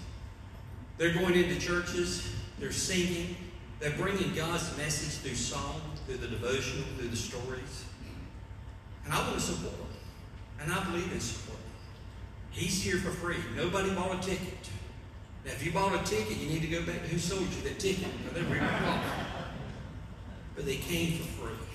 They're 0.98 1.14
going 1.14 1.34
into 1.34 1.58
churches. 1.58 2.30
They're 2.58 2.72
singing. 2.72 3.36
They're 3.78 3.96
bringing 3.96 4.34
God's 4.34 4.76
message 4.76 5.22
through 5.22 5.36
song, 5.36 5.80
through 6.06 6.18
the 6.18 6.28
devotion, 6.28 6.84
through 6.98 7.08
the 7.08 7.16
stories. 7.16 7.84
And 9.04 9.14
I 9.14 9.18
want 9.26 9.34
to 9.34 9.40
support 9.40 9.76
them. 9.78 9.86
And 10.60 10.72
I 10.72 10.84
believe 10.84 11.10
in 11.10 11.20
support. 11.20 11.58
He's 12.50 12.82
here 12.82 12.98
for 12.98 13.10
free. 13.10 13.36
Nobody 13.56 13.94
bought 13.94 14.22
a 14.22 14.28
ticket. 14.28 14.68
Now, 15.44 15.52
if 15.52 15.64
you 15.64 15.72
bought 15.72 15.94
a 15.94 16.04
ticket, 16.04 16.36
you 16.36 16.48
need 16.50 16.60
to 16.60 16.68
go 16.68 16.82
back 16.82 17.02
to 17.02 17.08
who 17.08 17.18
sold 17.18 17.42
you 17.42 17.62
that 17.62 17.78
ticket. 17.78 18.08
They're 18.34 19.29
But 20.60 20.66
they 20.66 20.76
came 20.76 21.12
for 21.12 21.46
free. 21.46 21.66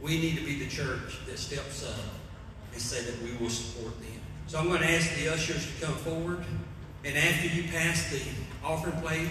We 0.00 0.20
need 0.20 0.36
to 0.38 0.44
be 0.44 0.60
the 0.60 0.70
church 0.70 1.18
that 1.26 1.36
steps 1.36 1.84
up 1.84 2.04
and 2.72 2.80
say 2.80 3.02
that 3.02 3.20
we 3.20 3.32
will 3.36 3.50
support 3.50 3.98
them. 3.98 4.20
So 4.46 4.60
I'm 4.60 4.68
going 4.68 4.82
to 4.82 4.92
ask 4.92 5.12
the 5.16 5.28
ushers 5.32 5.66
to 5.66 5.84
come 5.84 5.96
forward. 5.96 6.44
And 7.04 7.18
after 7.18 7.48
you 7.48 7.64
pass 7.64 8.12
the 8.12 8.20
offering 8.64 9.00
plate, 9.00 9.28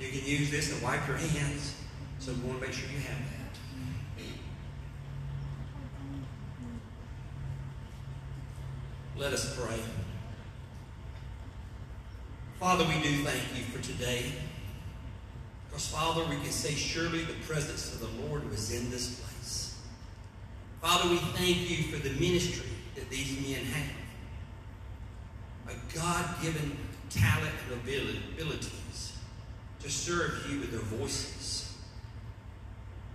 you 0.00 0.08
can 0.08 0.26
use 0.26 0.50
this 0.50 0.74
to 0.74 0.82
wipe 0.82 1.06
your 1.06 1.18
hands. 1.18 1.74
So 2.20 2.32
we 2.32 2.48
want 2.48 2.62
to 2.62 2.66
make 2.68 2.74
sure 2.74 2.88
you 2.90 3.00
have 3.00 3.18
that. 3.18 4.24
Let 9.18 9.34
us 9.34 9.54
pray. 9.60 9.78
Father, 12.58 12.84
we 12.86 13.02
do 13.02 13.24
thank 13.24 13.42
you 13.54 13.64
for 13.64 13.82
today. 13.82 14.32
Because, 15.74 15.88
Father, 15.88 16.22
we 16.30 16.36
can 16.36 16.52
say 16.52 16.72
surely 16.72 17.24
the 17.24 17.32
presence 17.48 17.92
of 17.92 17.98
the 17.98 18.28
Lord 18.28 18.48
was 18.48 18.72
in 18.72 18.92
this 18.92 19.18
place. 19.18 19.76
Father, 20.80 21.10
we 21.10 21.16
thank 21.16 21.68
you 21.68 21.90
for 21.90 22.00
the 22.00 22.14
ministry 22.14 22.68
that 22.94 23.10
these 23.10 23.40
men 23.40 23.64
have. 23.64 23.90
A 25.66 25.74
God 25.92 26.40
given 26.40 26.76
talent 27.10 27.50
and 27.64 27.80
abilities 27.80 29.16
to 29.80 29.90
serve 29.90 30.46
you 30.48 30.60
with 30.60 30.70
their 30.70 30.78
voices. 30.78 31.74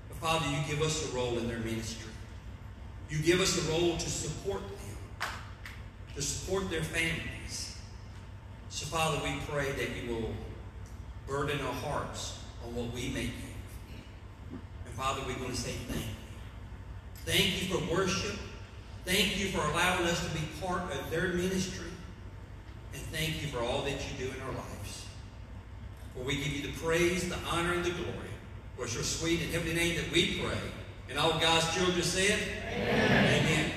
But 0.10 0.18
Father, 0.18 0.46
you 0.50 0.58
give 0.68 0.86
us 0.86 1.10
a 1.10 1.16
role 1.16 1.38
in 1.38 1.48
their 1.48 1.60
ministry. 1.60 2.12
You 3.10 3.20
give 3.20 3.40
us 3.40 3.58
a 3.66 3.72
role 3.72 3.96
to 3.96 4.10
support 4.10 4.64
them, 4.68 5.30
to 6.14 6.22
support 6.22 6.70
their 6.70 6.84
families. 6.84 7.78
So, 8.68 8.86
Father, 8.88 9.22
we 9.24 9.40
pray 9.48 9.72
that 9.72 9.96
you 9.96 10.14
will 10.14 10.34
burden 11.26 11.62
our 11.62 11.72
hearts 11.72 12.39
on 12.66 12.76
what 12.76 12.94
we 12.94 13.10
may 13.10 13.26
give. 13.26 14.60
And, 14.86 14.94
Father, 14.96 15.22
we 15.28 15.34
want 15.42 15.56
to 15.56 15.60
say 15.60 15.72
thank 15.88 16.06
you. 16.06 16.20
Thank 17.26 17.62
you 17.62 17.76
for 17.76 17.94
worship. 17.94 18.38
Thank 19.06 19.40
you 19.40 19.48
for 19.48 19.60
allowing 19.60 20.06
us 20.06 20.26
to 20.28 20.34
be 20.34 20.42
part 20.62 20.92
of 20.92 21.10
their 21.10 21.30
ministry. 21.30 21.88
And 22.94 23.02
thank 23.04 23.42
you 23.42 23.48
for 23.48 23.60
all 23.60 23.84
that 23.84 23.92
you 23.92 24.26
do 24.26 24.34
in 24.34 24.42
our 24.42 24.52
lives. 24.52 25.06
For 26.16 26.24
we 26.24 26.36
give 26.36 26.48
you 26.48 26.64
the 26.64 26.78
praise, 26.80 27.28
the 27.30 27.38
honor, 27.52 27.74
and 27.74 27.86
the 27.86 27.92
glory. 27.92 28.30
For 28.76 28.86
it's 28.86 28.96
your 28.96 29.04
sweet 29.04 29.42
and 29.42 29.52
heavenly 29.52 29.76
name 29.76 29.96
that 29.98 30.12
we 30.12 30.40
pray. 30.40 30.58
And 31.10 31.18
all 31.18 31.40
God's 31.40 31.74
children 31.76 32.02
said, 32.04 32.40
Amen. 32.72 33.46
Amen. 33.46 33.72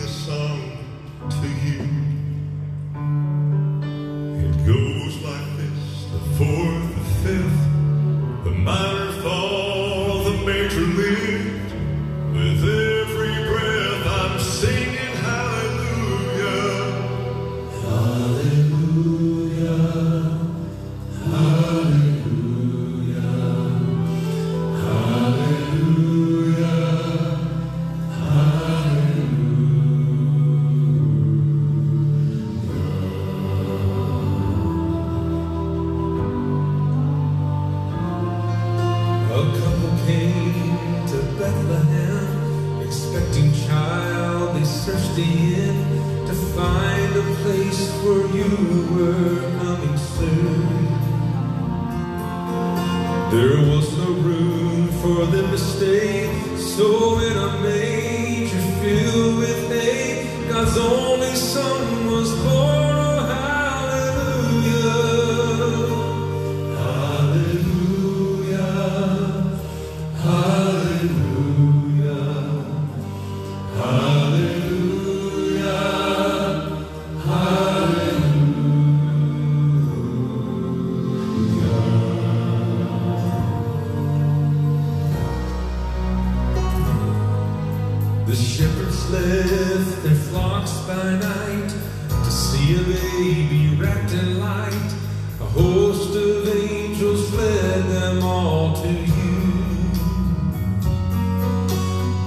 The 0.00 0.08
song 0.08 0.60
to 1.30 1.48
you. 1.64 1.80
It 4.44 4.56
goes 4.66 5.14
like 5.22 5.48
this, 5.56 6.06
the 6.12 6.20
fourth, 6.36 6.86
the 6.94 7.04
fifth, 7.22 8.44
the 8.44 8.50
minor. 8.50 8.97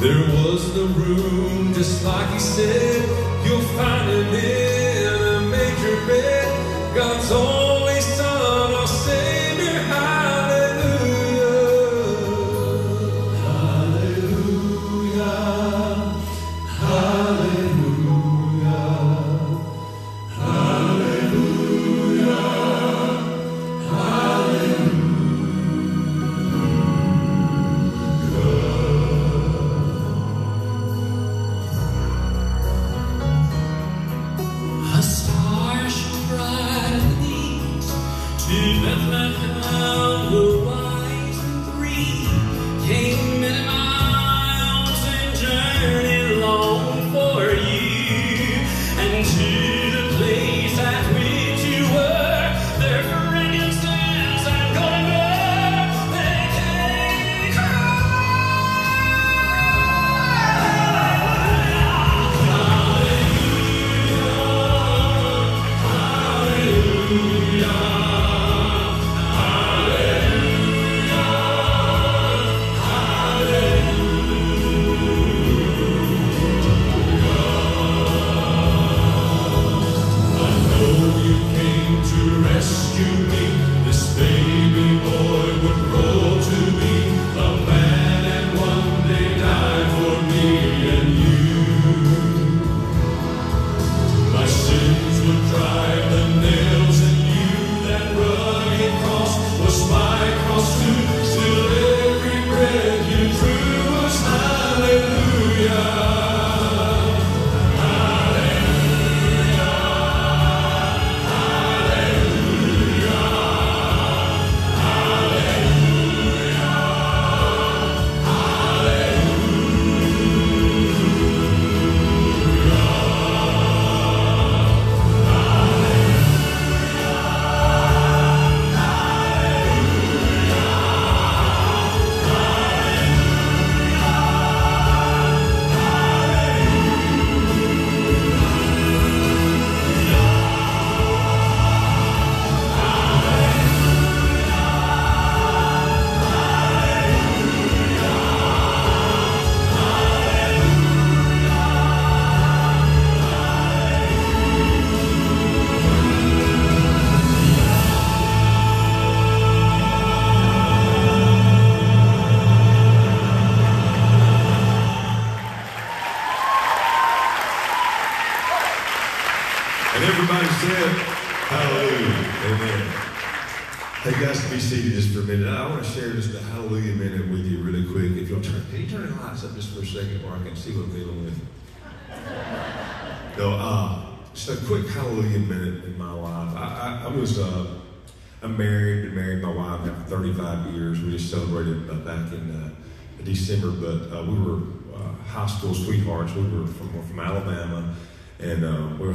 There 0.01 0.25
was 0.33 0.75
no 0.75 0.85
room, 0.85 1.75
just 1.75 2.03
like 2.03 2.27
he 2.33 2.39
said. 2.39 3.45
You'll 3.45 3.61
find 3.77 4.09
him 4.09 4.33
in 4.33 5.21
a 5.21 5.41
major 5.41 5.95
bed. 6.07 6.95
God's 6.95 7.31
only 7.31 7.80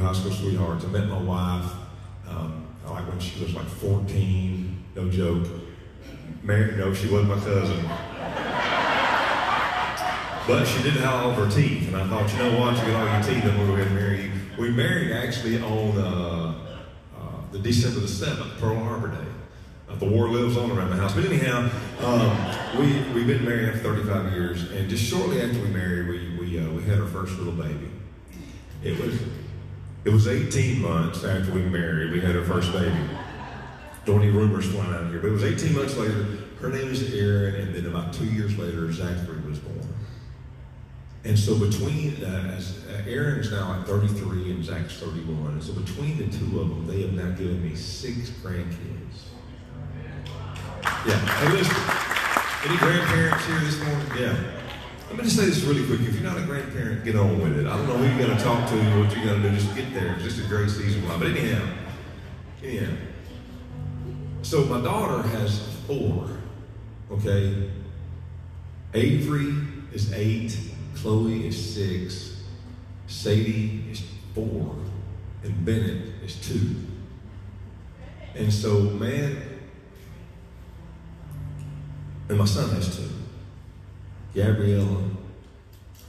high 0.07 0.13
school 0.13 0.31
sweethearts. 0.31 0.85
I 0.85 0.89
met 0.89 1.09
my 1.09 1.19
wife 1.19 1.73
um, 2.29 2.65
like 2.89 3.09
when 3.09 3.19
she 3.19 3.43
was 3.43 3.55
like 3.55 3.67
14, 3.67 4.85
no 4.95 5.11
joke. 5.11 5.49
Married, 6.43 6.77
no, 6.79 6.95
she 6.95 7.09
wasn't 7.09 7.31
my 7.31 7.41
cousin. 7.43 7.85
But 10.47 10.65
she 10.65 10.81
did 10.85 10.93
have 10.93 11.25
all 11.25 11.31
of 11.31 11.37
her 11.37 11.51
teeth, 11.51 11.89
and 11.89 11.97
I 11.97 12.07
thought, 12.07 12.33
you 12.33 12.39
know 12.39 12.61
what, 12.61 12.79
you 12.79 12.85
get 12.85 12.95
all 12.95 13.05
your 13.05 13.23
teeth, 13.23 13.45
and 13.45 13.59
we'll 13.59 13.67
go 13.67 13.75
ahead 13.75 13.89
and 13.89 13.97
marry 13.97 14.23
you. 14.23 14.33
We 14.57 14.71
married 14.71 15.11
actually 15.11 15.61
on 15.61 15.99
uh, 15.99 16.55
uh, 17.17 17.21
the 17.51 17.59
December 17.59 17.99
the 17.99 18.07
7th, 18.07 18.61
Pearl 18.61 18.77
Harbor 18.77 19.09
Day. 19.09 19.29
Uh, 19.89 19.97
the 19.97 20.09
war 20.09 20.29
lives 20.29 20.57
on 20.57 20.71
around 20.71 20.91
the 20.91 20.97
house. 20.97 21.15
But 21.15 21.25
anyhow, 21.25 21.69
um, 22.01 22.79
we, 22.79 23.13
we've 23.13 23.27
been 23.27 23.45
married 23.45 23.73
for 23.73 23.79
35 23.79 24.33
years, 24.35 24.71
and 24.71 24.89
just 24.89 25.03
shortly 25.03 25.43
after 25.43 25.59
we 25.59 25.67
married, 25.67 26.07
we, 26.07 26.39
we, 26.39 26.59
uh, 26.61 26.71
we 26.71 26.85
had 26.85 27.01
our 27.01 27.09
first 27.09 27.37
little 27.39 27.53
baby. 27.53 27.91
It 28.85 29.01
was, 29.01 29.19
it 30.07 30.13
was 30.13 30.29
18 30.29 30.81
months 30.81 31.25
after 31.25 31.53
we 31.53 31.63
married, 31.63 32.13
we 32.13 32.21
had 32.21 32.37
our 32.37 32.45
first 32.45 32.73
baby. 32.73 32.97
Don't 34.05 34.23
any 34.23 34.31
rumors 34.31 34.71
flying 34.71 34.95
out 34.95 35.11
here, 35.11 35.19
but 35.19 35.27
it 35.27 35.33
was 35.33 35.43
18 35.43 35.75
months 35.75 35.97
later. 35.97 36.25
Her 36.61 36.69
name 36.69 36.93
is 36.93 37.13
Erin, 37.13 37.57
and 37.57 37.75
then 37.75 37.87
about 37.87 38.13
two 38.13 38.25
years 38.25 38.57
later, 38.57 38.91
Zachary 38.93 39.41
was 39.41 39.59
born. 39.59 39.81
And 41.25 41.37
so 41.37 41.59
between, 41.59 42.23
uh, 42.23 42.55
as 42.57 42.85
uh, 42.89 43.03
Erin 43.05 43.41
is 43.41 43.51
now 43.51 43.81
at 43.81 43.87
33 43.89 44.53
and 44.53 44.65
Zach's 44.65 44.97
31, 45.01 45.55
and 45.55 45.63
so 45.63 45.73
between 45.73 46.19
the 46.19 46.39
two 46.39 46.61
of 46.61 46.69
them, 46.69 46.87
they 46.87 47.03
have 47.03 47.13
now 47.13 47.31
given 47.31 47.61
me 47.65 47.75
six 47.75 48.31
grandkids. 48.31 48.77
Yeah. 51.05 51.19
Hey, 51.19 51.53
listen, 51.53 51.77
any 52.65 52.79
grandparents 52.79 53.45
here 53.45 53.59
this 53.59 53.83
morning? 53.83 54.07
Yeah. 54.17 54.56
Let 55.09 55.19
me 55.19 55.25
just 55.25 55.37
say 55.37 55.47
this 55.47 55.63
really 55.63 55.87
quick. 55.87 56.01
If 56.01 56.15
you're 56.15 56.23
not 56.23 56.37
a 56.37 56.43
grandparent, 56.43 57.05
get 57.05 57.15
on 57.15 57.41
with 57.41 57.59
it. 57.59 57.67
I 57.67 57.77
don't 57.77 57.87
know 57.87 57.97
who 57.97 58.13
you 58.13 58.27
got 58.27 58.37
to 58.37 58.45
talk 58.45 58.69
to 58.69 58.97
or 58.97 59.05
what 59.05 59.17
you 59.17 59.25
got 59.25 59.37
to 59.37 59.43
do. 59.43 59.51
Just 59.51 59.75
get 59.77 59.95
there. 59.95 60.15
It's 60.15 60.25
just 60.25 60.45
a 60.45 60.49
great 60.49 60.69
season. 60.69 61.03
But 61.07 61.29
anyhow, 61.29 61.65
anyhow. 62.63 62.93
So 64.43 64.65
my 64.65 64.81
daughter 64.81 65.27
has 65.29 65.63
four. 65.87 66.29
Okay. 67.11 67.71
Avery 68.95 69.55
is 69.93 70.13
eight. 70.13 70.59
Chloe 70.97 71.47
is 71.47 71.75
six. 71.75 72.43
Sadie 73.07 73.85
is 73.91 74.03
four. 74.35 74.77
And 75.45 75.65
Bennett 75.65 76.23
is 76.25 76.35
two. 76.41 76.75
And 78.35 78.53
so, 78.53 78.81
man, 78.81 79.41
and 82.29 82.39
my 82.39 82.45
son 82.45 82.69
has 82.71 82.97
two. 82.97 83.16
Gabriella, 84.37 85.03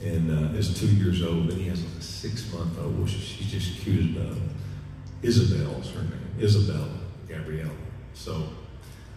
and 0.04 0.30
uh, 0.30 0.56
is 0.58 0.78
two 0.78 0.86
years 0.86 1.22
old. 1.22 1.50
And 1.50 1.52
he 1.52 1.68
has 1.68 1.82
like 1.82 1.98
a 1.98 2.02
six 2.02 2.52
month 2.52 2.78
old, 2.78 3.00
which 3.00 3.10
she's 3.10 3.50
just 3.50 3.80
cute 3.80 4.16
as 4.16 4.22
love. 4.22 4.40
Isabel's 5.22 5.90
her 5.92 6.02
name, 6.02 6.30
Isabella 6.38 6.90
Gabrielle. 7.26 7.70
So, 8.12 8.50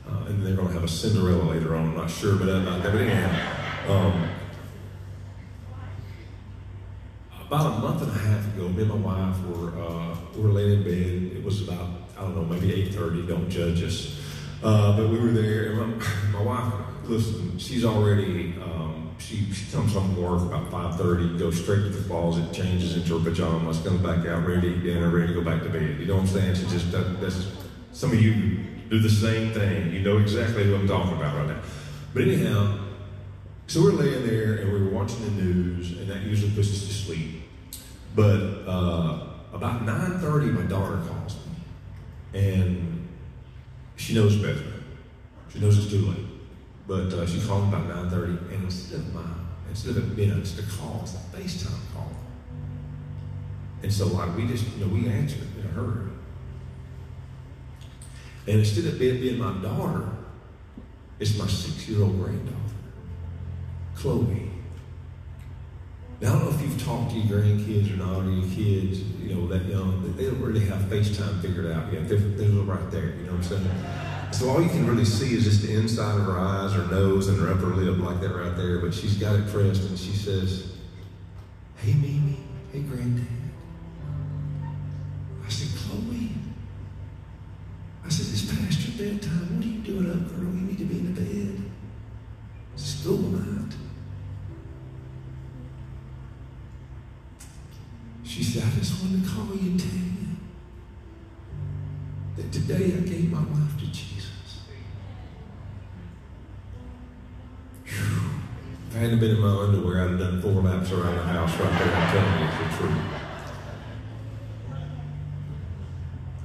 uh, 0.08 0.26
and 0.28 0.46
they're 0.46 0.56
going 0.56 0.70
to 0.70 0.74
have 0.74 0.86
a 0.86 0.88
Cinderella 0.88 1.44
later 1.44 1.76
on. 1.76 1.90
I'm 1.90 1.96
not 1.96 2.10
sure, 2.10 2.38
but 2.38 2.48
about 2.48 2.82
that. 2.84 2.94
But 2.94 3.02
anyhow, 3.02 3.92
um, 3.94 4.30
about 7.46 7.66
a 7.66 7.80
month 7.80 8.02
and 8.04 8.12
a 8.12 8.14
half 8.14 8.56
ago, 8.56 8.70
me 8.70 8.84
and 8.84 9.02
my 9.02 9.30
wife 9.30 9.46
were 9.46 9.78
uh, 9.78 10.16
we 10.36 10.42
were 10.42 10.50
laying 10.50 10.72
in 10.80 10.84
bed. 10.84 11.38
It 11.38 11.44
was 11.44 11.68
about 11.68 11.90
I 12.18 12.22
don't 12.22 12.36
know, 12.36 12.46
maybe 12.46 12.74
eight 12.74 12.96
thirty. 12.96 13.28
Don't 13.28 13.50
judge 13.50 13.84
us. 13.84 14.20
Uh, 14.64 14.96
but 14.96 15.10
we 15.10 15.20
were 15.20 15.32
there, 15.32 15.72
and 15.72 15.98
my, 15.98 16.06
my 16.32 16.42
wife, 16.42 16.74
listen, 17.06 17.58
she's 17.58 17.84
already. 17.84 18.56
Um, 18.64 19.01
she, 19.22 19.52
she 19.54 19.72
comes 19.72 19.94
home 19.94 20.14
from 20.14 20.24
work 20.24 20.42
about 20.42 20.72
five 20.72 20.98
thirty, 20.98 21.38
goes 21.38 21.62
straight 21.62 21.84
to 21.84 21.90
the 21.90 22.08
closet, 22.08 22.52
changes 22.52 22.96
into 22.96 23.18
her 23.18 23.24
pajamas, 23.24 23.80
comes 23.80 24.02
back 24.02 24.26
out, 24.26 24.46
ready 24.46 24.62
to 24.62 24.76
eat 24.78 24.84
dinner, 24.84 25.10
ready 25.10 25.28
to 25.28 25.34
go 25.34 25.42
back 25.42 25.62
to 25.64 25.70
bed. 25.70 26.00
You 26.00 26.06
know 26.08 26.16
what 26.16 26.22
I'm 26.22 26.28
saying? 26.28 26.56
She 26.56 26.64
just 26.64 26.92
does. 26.92 27.52
Some 27.94 28.12
of 28.12 28.22
you 28.22 28.58
do 28.90 29.00
the 29.00 29.10
same 29.10 29.54
thing. 29.54 29.94
You 29.94 30.02
know 30.02 30.18
exactly 30.18 30.64
who 30.64 30.76
I'm 30.76 30.88
talking 30.88 31.16
about 31.16 31.36
right 31.36 31.48
now. 31.48 31.62
But 32.14 32.24
anyhow, 32.24 32.80
so 33.68 33.84
we're 33.84 33.92
laying 33.92 34.26
there 34.26 34.56
and 34.56 34.74
we 34.74 34.82
were 34.82 34.90
watching 34.90 35.24
the 35.24 35.44
news, 35.44 35.98
and 35.98 36.10
that 36.10 36.24
usually 36.24 36.52
puts 36.52 36.72
us 36.72 36.88
to 36.88 36.94
sleep. 36.94 37.44
But 38.16 38.66
uh, 38.68 39.28
about 39.54 39.86
9.30, 39.86 40.54
my 40.54 40.64
daughter 40.64 41.02
calls 41.08 41.36
me, 41.36 42.40
and 42.40 43.08
she 43.96 44.14
knows 44.14 44.36
better. 44.36 44.64
She 45.54 45.60
knows 45.60 45.78
it's 45.78 45.90
too 45.90 46.06
late. 46.08 46.31
But 46.92 47.14
uh, 47.14 47.26
she 47.26 47.40
called 47.40 47.70
me 47.70 47.70
about 47.70 48.12
9.30, 48.12 48.54
and 48.54 48.66
instead 48.66 49.00
of 49.00 49.14
my, 49.14 49.22
instead 49.70 49.96
of 49.96 50.20
a 50.20 50.62
call, 50.78 51.00
it's 51.04 51.14
a 51.14 51.38
FaceTime 51.38 51.80
call. 51.94 52.12
And 53.82 53.94
so 53.94 54.08
like 54.08 54.36
we 54.36 54.46
just, 54.46 54.68
you 54.76 54.86
know, 54.86 54.94
we 54.94 55.08
answered 55.08 55.48
in 55.58 55.66
a 55.68 55.70
hurry. 55.70 56.10
And 58.46 58.60
instead 58.60 58.88
of 58.88 59.02
it 59.02 59.22
being 59.22 59.40
my 59.40 59.54
daughter, 59.62 60.10
it's 61.18 61.38
my 61.38 61.48
six-year-old 61.48 62.22
granddaughter, 62.22 62.76
Chloe. 63.96 64.52
Now, 66.20 66.28
I 66.28 66.40
don't 66.40 66.44
know 66.44 66.52
if 66.52 66.62
you've 66.62 66.84
talked 66.84 67.12
to 67.12 67.18
your 67.18 67.40
grandkids 67.40 67.94
or 67.94 68.06
not, 68.06 68.26
or 68.26 68.32
your 68.32 68.54
kids, 68.54 69.00
you 69.22 69.34
know, 69.34 69.48
that 69.48 69.66
young, 69.66 70.14
they 70.18 70.26
don't 70.26 70.42
really 70.42 70.66
have 70.66 70.82
FaceTime 70.82 71.42
figured 71.42 71.72
out 71.72 71.94
yet. 71.94 72.10
They're, 72.10 72.18
they're 72.18 72.50
right 72.50 72.92
there, 72.92 73.16
you 73.16 73.28
know 73.28 73.32
what 73.32 73.38
I'm 73.38 73.44
saying? 73.44 74.11
So 74.32 74.50
all 74.50 74.62
you 74.62 74.70
can 74.70 74.88
really 74.88 75.06
see 75.06 75.36
is 75.36 75.44
just 75.44 75.62
the 75.62 75.76
inside 75.76 76.20
of 76.20 76.26
her 76.26 76.40
eyes, 76.40 76.74
her 76.74 76.86
nose, 76.86 77.28
and 77.28 77.40
her 77.40 77.52
upper 77.52 77.68
lip 77.68 78.00
like 78.00 78.22
that 78.22 78.36
right 78.36 78.56
there. 78.56 78.80
But 78.80 78.94
she's 78.94 79.16
got 79.16 79.36
it 79.36 79.48
pressed, 79.48 79.84
and 79.84 80.00
she 80.00 80.14
says, 80.14 80.72
Hey, 81.78 81.94
Mimi. 81.94 82.38
Hey, 82.72 82.80
Granddad. 82.82 83.28
I 85.46 85.50
said, 85.50 85.78
Chloe. 85.78 86.30
I 88.06 88.10
said, 88.10 88.28
it's 88.32 88.52
past 88.54 88.88
your 88.88 89.10
bedtime. 89.10 89.58
What 89.58 89.66
are 89.66 89.68
you 89.68 89.80
doing 89.80 90.10
up, 90.10 90.30
girl? 90.30 90.54
You 90.54 90.62
need 90.62 90.78
to 90.78 90.86
be 90.86 91.00
in 91.00 91.14
the 91.14 91.22
bed. 91.22 91.72
It's 92.74 92.84
school 92.84 93.18
night. 93.18 93.74
She 98.24 98.44
said, 98.44 98.64
I 98.64 98.80
just 98.80 99.04
wanted 99.04 99.24
to 99.24 99.30
call 99.30 99.56
you 99.56 99.72
and 99.72 99.80
tell 99.80 99.90
you 99.90 100.22
that 102.38 102.52
today 102.52 102.86
I 102.98 103.02
gave 103.02 103.32
my 103.32 103.40
life 103.40 103.78
to 103.80 103.86
Jesus. 103.88 104.11
Hadn't 109.02 109.18
been 109.18 109.32
in 109.32 109.40
my 109.40 109.48
underwear, 109.48 110.04
I'd 110.04 110.12
have 110.12 110.20
done 110.20 110.42
four 110.44 110.62
laps 110.62 110.92
around 110.92 111.16
the 111.16 111.24
house 111.24 111.60
right 111.60 111.80
there. 111.80 111.92
I'm 111.92 112.12
telling 112.14 112.40
you, 112.40 112.46
it's 112.46 112.58
the 112.58 112.78
truth. 112.78 112.98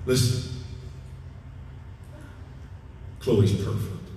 Listen. 0.07 0.63
Chloe's 3.21 3.53
perfect. 3.63 4.09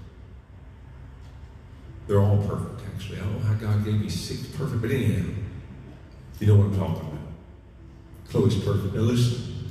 They're 2.07 2.21
all 2.21 2.37
perfect, 2.47 2.79
actually. 2.95 3.17
I 3.17 3.23
don't 3.23 3.33
know 3.33 3.45
how 3.45 3.55
God 3.55 3.83
gave 3.83 3.99
me 3.99 4.07
six 4.07 4.47
perfect, 4.55 4.83
but 4.83 4.91
anyhow, 4.91 5.25
you 6.39 6.47
know 6.47 6.55
what 6.55 6.67
I'm 6.67 6.77
talking 6.77 7.09
about. 7.09 7.19
Chloe's 8.29 8.55
perfect. 8.63 8.95
Now 8.95 9.01
listen. 9.01 9.69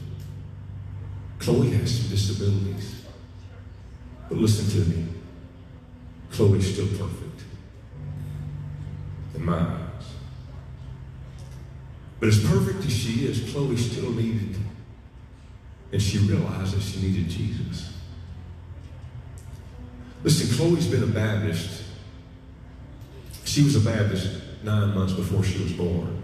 Chloe 1.39 1.71
has 1.71 2.01
some 2.01 2.11
disabilities. 2.11 3.07
But 4.29 4.37
listen 4.37 4.69
to 4.83 4.91
me. 4.91 5.07
Chloe's 6.33 6.71
still 6.71 6.89
perfect. 6.89 7.48
Eyes. 9.47 10.05
But 12.21 12.29
as 12.29 12.45
perfect 12.45 12.85
as 12.85 12.93
she 12.93 13.27
is, 13.27 13.53
Chloe 13.53 13.77
still 13.77 14.11
needed. 14.11 14.57
And 15.93 16.03
she 16.03 16.19
realized 16.19 16.77
that 16.77 16.83
she 16.83 17.01
needed 17.01 17.29
Jesus. 17.29 17.93
Listen, 20.25 20.57
Chloe's 20.57 20.87
been 20.87 21.03
a 21.03 21.07
Baptist. 21.07 21.85
She 23.45 23.63
was 23.63 23.77
a 23.77 23.81
Baptist 23.81 24.43
nine 24.63 24.95
months 24.95 25.13
before 25.13 25.43
she 25.45 25.63
was 25.63 25.73
born. 25.73 26.23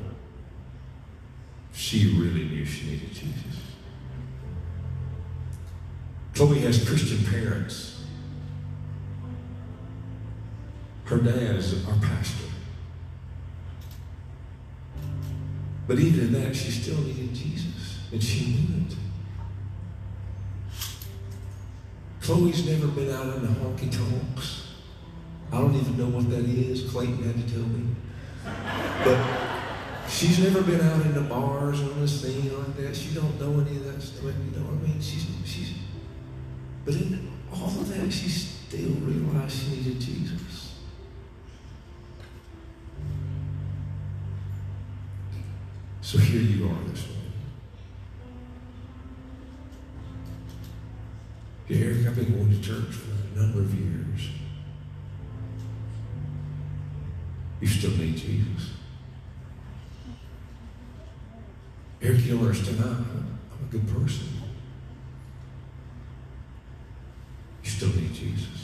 She 1.72 2.18
really 2.18 2.44
knew 2.44 2.64
she 2.64 2.90
needed 2.90 3.12
Jesus. 3.12 3.60
Chloe 6.34 6.58
has 6.60 6.86
Christian 6.86 7.24
parents. 7.24 8.04
Her 11.04 11.18
dad 11.18 11.56
is 11.56 11.86
our 11.86 11.94
pastor. 11.96 12.48
But 15.86 15.98
even 15.98 16.26
in 16.26 16.32
that, 16.32 16.56
she 16.56 16.70
still 16.70 17.00
needed 17.02 17.34
Jesus, 17.34 17.98
and 18.12 18.22
she 18.22 18.46
knew 18.46 18.86
it. 18.86 18.96
Chloe's 22.20 22.66
never 22.66 22.86
been 22.86 23.10
out 23.10 23.36
in 23.36 23.42
the 23.42 23.48
honky 23.48 23.90
tonks. 23.90 24.68
I 25.52 25.58
don't 25.58 25.74
even 25.74 25.98
know 25.98 26.08
what 26.08 26.30
that 26.30 26.44
is. 26.44 26.90
Clayton 26.90 27.22
had 27.22 27.34
to 27.34 27.54
tell 27.54 27.62
me. 27.68 27.94
But 29.04 30.08
she's 30.08 30.38
never 30.38 30.62
been 30.62 30.80
out 30.80 31.04
in 31.04 31.14
the 31.14 31.20
bars 31.20 31.80
on 31.80 32.00
the 32.00 32.08
scene 32.08 32.56
like 32.56 32.76
that. 32.78 32.96
She 32.96 33.14
don't 33.14 33.38
know 33.38 33.60
any 33.60 33.76
of 33.76 33.84
that 33.84 34.02
stuff. 34.02 34.24
You 34.24 34.58
know 34.58 34.66
what 34.66 34.84
I 34.84 34.88
mean? 34.88 35.00
She's 35.00 35.26
she's 35.44 35.74
but 36.84 36.94
in 36.94 37.30
all 37.52 37.68
of 37.68 37.88
that, 37.88 38.12
she 38.12 38.28
still 38.28 38.90
realized 39.00 39.58
she 39.58 39.76
needed 39.76 40.00
Jesus. 40.00 40.53
So 46.14 46.20
here 46.20 46.42
you 46.42 46.66
are 46.66 46.84
this 46.88 47.08
morning. 47.08 47.32
Eric, 51.68 52.06
I've 52.06 52.14
been 52.14 52.32
going 52.32 52.50
to 52.50 52.62
church 52.62 52.94
for 52.94 53.10
a 53.10 53.42
number 53.42 53.58
of 53.58 53.74
years. 53.74 54.28
You 57.60 57.66
still 57.66 57.90
need 57.96 58.16
Jesus. 58.16 58.74
Eric, 62.00 62.24
you 62.26 62.38
understand. 62.38 62.78
I'm, 62.78 63.40
I'm 63.50 63.68
a 63.68 63.72
good 63.72 63.88
person. 63.88 64.28
You 67.64 67.70
still 67.70 67.88
need 67.88 68.14
Jesus. 68.14 68.63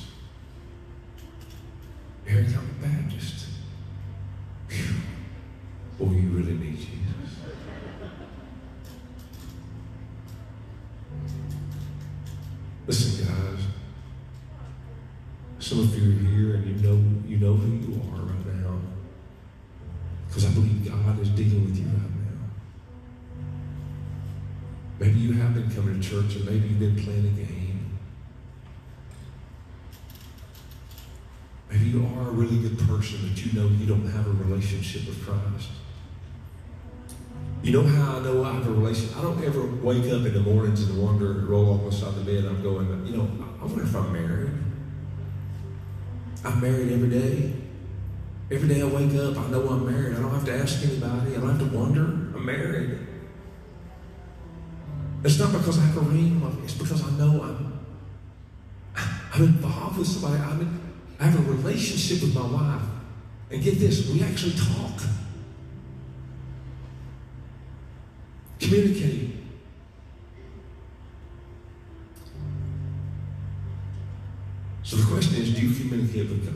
Coming 25.74 26.00
to 26.00 26.08
church 26.08 26.36
or 26.36 26.50
maybe 26.50 26.68
you've 26.68 26.78
been 26.78 26.96
playing 26.96 27.26
a 27.26 27.30
game. 27.30 27.98
Maybe 31.70 31.84
you 31.90 32.04
are 32.16 32.28
a 32.28 32.32
really 32.32 32.58
good 32.58 32.78
person, 32.78 33.20
but 33.28 33.44
you 33.44 33.52
know 33.52 33.68
you 33.68 33.86
don't 33.86 34.06
have 34.06 34.26
a 34.26 34.30
relationship 34.30 35.06
with 35.06 35.24
Christ. 35.24 35.68
You 37.62 37.72
know 37.72 37.82
how 37.82 38.18
I 38.18 38.20
know 38.20 38.42
I 38.42 38.54
have 38.54 38.66
a 38.66 38.72
relationship? 38.72 39.18
I 39.18 39.22
don't 39.22 39.44
ever 39.44 39.66
wake 39.66 40.06
up 40.06 40.24
in 40.24 40.32
the 40.32 40.40
mornings 40.40 40.82
and 40.88 41.00
wonder, 41.00 41.32
and 41.32 41.48
roll 41.48 41.74
off 41.74 41.90
beside 41.90 42.14
the 42.14 42.22
bed, 42.22 42.44
I'm 42.44 42.62
going, 42.62 43.06
you 43.06 43.16
know, 43.16 43.28
I 43.60 43.64
wonder 43.64 43.82
if 43.82 43.94
I'm 43.94 44.12
married. 44.12 44.50
I'm 46.44 46.60
married 46.60 46.90
every 46.90 47.10
day. 47.10 47.52
Every 48.50 48.66
day 48.66 48.80
I 48.80 48.86
wake 48.86 49.14
up, 49.14 49.36
I 49.36 49.48
know 49.50 49.68
I'm 49.68 49.86
married. 49.86 50.16
I 50.16 50.22
don't 50.22 50.30
have 50.30 50.44
to 50.46 50.54
ask 50.54 50.82
anybody. 50.82 51.36
I 51.36 51.40
don't 51.40 51.50
have 51.50 51.70
to 51.70 51.76
wonder. 51.76 52.02
I'm 52.02 52.44
married. 52.44 52.99
It's 55.22 55.38
not 55.38 55.52
because 55.52 55.78
I 55.78 55.82
have 55.82 55.96
a 55.98 56.00
ring 56.00 56.42
of 56.44 56.58
it. 56.58 56.64
It's 56.64 56.74
because 56.74 57.04
I 57.06 57.10
know 57.18 57.42
I'm 57.42 57.80
I'm 59.32 59.42
involved 59.42 59.98
with 59.98 60.06
somebody. 60.06 60.42
I'm 60.42 60.60
in, 60.60 60.80
I 61.18 61.24
have 61.24 61.48
a 61.48 61.52
relationship 61.52 62.22
with 62.22 62.34
my 62.34 62.46
wife. 62.46 62.82
And 63.50 63.62
get 63.62 63.78
this, 63.78 64.08
we 64.10 64.22
actually 64.22 64.52
talk. 64.52 65.02
Communicate. 68.58 69.36
So 74.82 74.96
the 74.96 75.06
question 75.06 75.36
is, 75.36 75.54
do 75.54 75.66
you 75.66 75.74
communicate 75.74 76.28
with 76.28 76.46
God? 76.46 76.54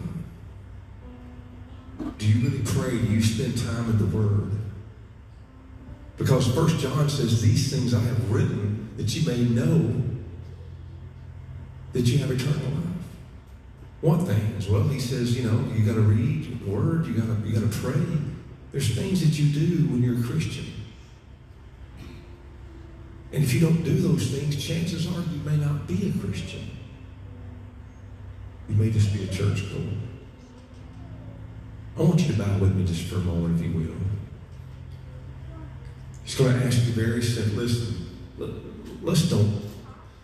Do 2.19 2.27
you 2.27 2.49
really 2.49 2.65
pray? 2.65 2.91
Do 2.91 3.13
you 3.13 3.23
spend 3.23 3.57
time 3.59 3.91
in 3.91 3.99
the 3.99 4.07
Word? 4.07 4.64
Because 6.17 6.53
First 6.55 6.79
John 6.79 7.09
says, 7.09 7.43
These 7.43 7.73
things 7.73 7.95
I 7.95 8.01
have 8.01 8.31
written 8.31 8.91
that 8.97 9.15
you 9.15 9.27
may 9.27 9.43
know 9.43 10.03
that 11.93 12.03
you 12.03 12.19
have 12.19 12.31
eternal 12.31 12.55
life. 12.55 12.85
What 14.01 14.27
things? 14.27 14.69
Well, 14.69 14.87
he 14.89 15.01
says, 15.01 15.37
you 15.37 15.51
know, 15.51 15.73
you 15.73 15.87
got 15.87 15.95
to 15.95 16.01
read 16.01 16.61
the 16.61 16.71
Word, 16.71 17.07
you 17.07 17.15
got 17.15 17.27
to 17.27 17.49
you 17.49 17.59
got 17.59 17.73
to 17.73 17.79
pray. 17.79 18.03
There's 18.71 18.95
things 18.95 19.21
that 19.21 19.39
you 19.39 19.53
do 19.53 19.87
when 19.87 20.03
you're 20.03 20.19
a 20.19 20.23
Christian. 20.23 20.67
And 23.33 23.43
if 23.43 23.55
you 23.55 23.61
don't 23.61 23.83
do 23.83 23.97
those 23.97 24.31
things, 24.31 24.63
chances 24.63 25.07
are 25.07 25.21
you 25.33 25.41
may 25.45 25.57
not 25.57 25.87
be 25.87 26.09
a 26.15 26.21
Christian. 26.21 26.71
You 28.69 28.77
may 28.77 28.91
just 28.91 29.13
be 29.13 29.25
a 29.25 29.27
churchgoer. 29.27 29.93
I 31.97 32.03
want 32.03 32.21
you 32.21 32.33
to 32.33 32.39
bow 32.39 32.59
with 32.59 32.75
me 32.75 32.85
just 32.85 33.05
for 33.05 33.17
a 33.17 33.21
moment, 33.21 33.61
if 33.61 33.67
you 33.67 33.73
will. 33.73 34.14
Going 36.37 36.59
to 36.59 36.67
ask 36.67 36.85
you 36.85 36.93
very 36.93 37.23
simply, 37.23 37.65
listen, 37.65 38.09
let's 39.03 39.29
don't. 39.31 39.63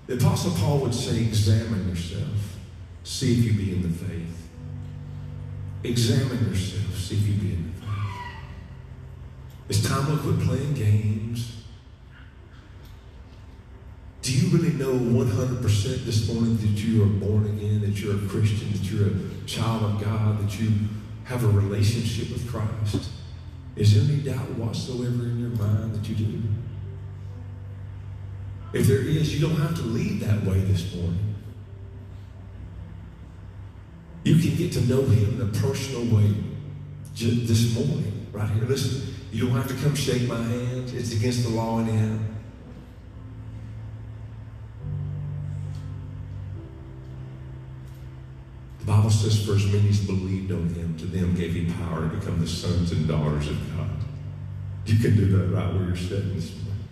The 0.08 0.14
Apostle 0.14 0.52
Paul 0.56 0.80
would 0.80 0.92
say, 0.92 1.20
examine 1.20 1.88
yourself. 1.88 2.58
See 3.04 3.38
if 3.38 3.44
you 3.44 3.52
be 3.52 3.74
in 3.74 3.82
the 3.82 3.96
faith. 3.96 4.48
Examine 5.84 6.48
yourself. 6.48 6.96
See 6.96 7.14
if 7.14 7.28
you 7.28 7.34
be 7.34 7.54
in 7.54 7.72
the 7.72 7.80
faith. 7.80 7.90
It's 9.68 9.88
time 9.88 10.04
to 10.06 10.20
quit 10.20 10.40
playing 10.40 10.74
games. 10.74 11.62
Do 14.22 14.32
you 14.32 14.48
really 14.58 14.74
know 14.74 14.92
100% 14.92 15.62
this 16.04 16.28
morning 16.28 16.56
that 16.56 16.84
you 16.84 17.04
are 17.04 17.06
born 17.06 17.46
again, 17.46 17.82
that 17.82 18.00
you're 18.00 18.16
a 18.16 18.28
Christian, 18.28 18.72
that 18.72 18.82
you're 18.82 19.06
a 19.06 19.46
child 19.46 19.84
of 19.84 20.04
God, 20.04 20.40
that 20.44 20.58
you 20.60 20.72
have 21.24 21.44
a 21.44 21.48
relationship 21.48 22.32
with 22.32 22.50
Christ? 22.50 23.10
Is 23.76 23.94
there 23.94 24.04
any 24.04 24.22
doubt 24.22 24.50
whatsoever 24.58 25.24
in 25.24 25.40
your 25.40 25.50
mind 25.50 25.94
that 25.94 26.08
you 26.08 26.14
do? 26.14 26.42
If 28.72 28.86
there 28.86 29.00
is, 29.00 29.34
you 29.34 29.46
don't 29.46 29.56
have 29.56 29.74
to 29.76 29.82
leave 29.82 30.20
that 30.26 30.44
way 30.44 30.60
this 30.60 30.94
morning. 30.94 31.34
You 34.22 34.36
can 34.36 34.56
get 34.56 34.72
to 34.72 34.80
know 34.82 35.02
Him 35.02 35.40
in 35.40 35.48
a 35.48 35.52
personal 35.60 36.02
way 36.14 36.34
this 37.16 37.74
morning, 37.74 38.26
right 38.32 38.48
here. 38.50 38.64
Listen, 38.64 39.14
you 39.32 39.46
don't 39.46 39.56
have 39.56 39.68
to 39.68 39.74
come 39.82 39.94
shake 39.94 40.28
my 40.28 40.42
hand. 40.42 40.90
It's 40.94 41.12
against 41.12 41.44
the 41.44 41.50
law 41.50 41.78
in 41.80 41.86
Him. 41.86 42.29
Bible 48.90 49.10
says, 49.10 49.46
For 49.46 49.54
as 49.54 49.66
many 49.66 49.88
as 49.88 50.00
believed 50.00 50.50
on 50.50 50.68
him, 50.74 50.96
to 50.98 51.06
them 51.06 51.36
gave 51.36 51.54
he 51.54 51.72
power 51.74 52.08
to 52.08 52.16
become 52.16 52.40
the 52.40 52.46
sons 52.46 52.90
and 52.90 53.06
daughters 53.06 53.48
of 53.48 53.76
God. 53.76 53.88
You 54.84 54.98
can 54.98 55.14
do 55.14 55.26
that 55.26 55.54
right 55.54 55.72
where 55.72 55.84
you're 55.84 55.96
sitting 55.96 56.34
this 56.34 56.52
morning. 56.56 56.88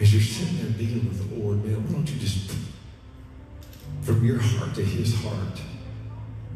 As 0.00 0.12
you're 0.12 0.20
sitting 0.20 0.56
there 0.56 0.76
dealing 0.76 1.08
with 1.08 1.30
the 1.30 1.36
Lord, 1.36 1.64
man, 1.64 1.76
why 1.86 1.92
don't 1.92 2.10
you 2.10 2.18
just, 2.18 2.56
from 4.02 4.26
your 4.26 4.40
heart 4.40 4.74
to 4.74 4.84
his 4.84 5.14
heart, 5.22 5.60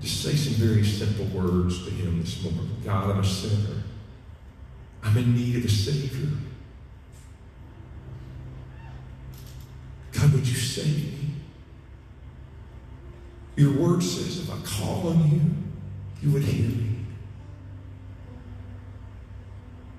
just 0.01 0.25
say 0.25 0.35
some 0.35 0.55
very 0.55 0.83
simple 0.83 1.27
words 1.27 1.85
to 1.85 1.91
him 1.91 2.21
this 2.21 2.43
morning. 2.43 2.77
God, 2.85 3.11
I'm 3.11 3.21
a 3.21 3.25
sinner. 3.25 3.85
I'm 5.05 5.17
in 5.17 5.33
need 5.37 5.59
of 5.59 5.65
a 5.65 5.69
Savior. 5.69 6.29
God, 10.11 10.33
would 10.33 10.49
you 10.49 10.57
save 10.57 11.13
me? 11.13 11.20
Your 13.61 13.73
word 13.75 14.03
says 14.03 14.39
if 14.39 14.51
I 14.51 14.57
call 14.65 15.09
on 15.09 15.31
you, 15.31 15.43
you 16.23 16.33
would 16.33 16.43
hear 16.43 16.67
me. 16.67 17.05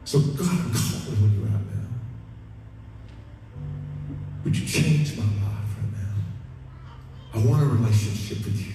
So, 0.04 0.20
God, 0.20 0.50
I'm 0.50 0.74
calling 0.74 1.24
on 1.24 1.32
you 1.32 1.42
right 1.42 1.52
now. 1.52 1.88
Would 4.44 4.58
you 4.58 4.66
change 4.66 5.16
my 5.16 5.26
life 5.26 5.76
right 5.78 5.92
now? 5.94 6.16
I 7.36 7.38
want 7.46 7.62
a 7.62 7.66
relationship 7.68 8.44
with 8.44 8.60
you. 8.66 8.74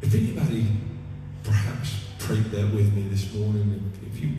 If 0.00 0.14
anybody 0.14 0.68
perhaps 1.42 2.04
prayed 2.20 2.52
that 2.52 2.72
with 2.72 2.94
me 2.94 3.08
this 3.08 3.34
morning, 3.34 3.92
if 4.06 4.20
you 4.20 4.34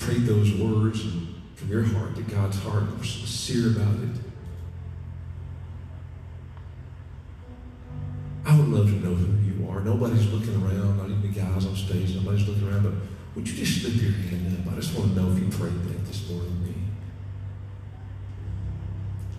prayed 0.00 0.26
those 0.26 0.52
words 0.54 1.04
and 1.04 1.29
from 1.60 1.68
your 1.70 1.82
heart 1.82 2.16
to 2.16 2.22
God's 2.22 2.58
heart 2.60 2.84
we're 2.96 3.04
sincere 3.04 3.76
about 3.76 3.94
it. 4.02 4.16
I 8.46 8.56
would 8.56 8.68
love 8.68 8.86
to 8.86 8.96
know 8.96 9.14
who 9.14 9.36
you 9.44 9.68
are. 9.68 9.80
Nobody's 9.80 10.32
looking 10.32 10.54
around, 10.54 10.96
not 10.96 11.10
even 11.10 11.20
the 11.20 11.28
guys 11.28 11.66
on 11.66 11.76
stage, 11.76 12.16
nobody's 12.16 12.48
looking 12.48 12.66
around, 12.66 12.84
but 12.84 12.94
would 13.36 13.46
you 13.46 13.54
just 13.54 13.82
slip 13.82 14.00
your 14.00 14.10
hand 14.10 14.56
up? 14.66 14.72
I 14.72 14.76
just 14.76 14.96
want 14.96 15.14
to 15.14 15.20
know 15.20 15.30
if 15.30 15.38
you 15.38 15.50
prayed 15.50 15.74
that 15.84 16.06
this 16.06 16.30
morning 16.30 16.50
with 16.62 16.68
me. 16.68 16.82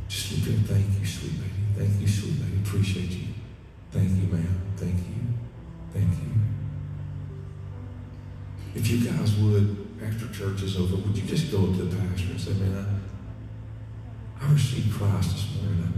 Just 0.07 0.29
slip 0.29 0.45
your 0.45 0.57
thank 0.69 0.99
you, 0.99 1.05
sweet 1.05 1.33
lady. 1.41 1.65
Thank 1.75 2.01
you, 2.01 2.07
sweet 2.07 2.39
lady. 2.39 2.61
Appreciate 2.63 3.09
you. 3.09 3.27
Thank 3.89 4.09
you, 4.09 4.27
ma'am. 4.27 4.61
Thank 4.77 4.95
you. 4.95 5.25
Thank 5.91 6.09
you. 6.21 6.29
If 8.75 8.87
you 8.87 9.11
guys 9.11 9.35
would, 9.37 9.80
after 10.03 10.27
church 10.29 10.63
is 10.63 10.77
over, 10.77 10.95
would 10.95 11.17
you 11.17 11.27
just 11.27 11.51
go 11.51 11.63
up 11.63 11.75
to 11.77 11.83
the 11.83 11.95
pastor 11.95 12.31
and 12.31 12.41
say, 12.41 12.53
man, 12.53 13.01
I, 14.39 14.45
I 14.45 14.51
received 14.53 14.93
Christ 14.93 15.31
this 15.31 15.47
morning. 15.55 15.93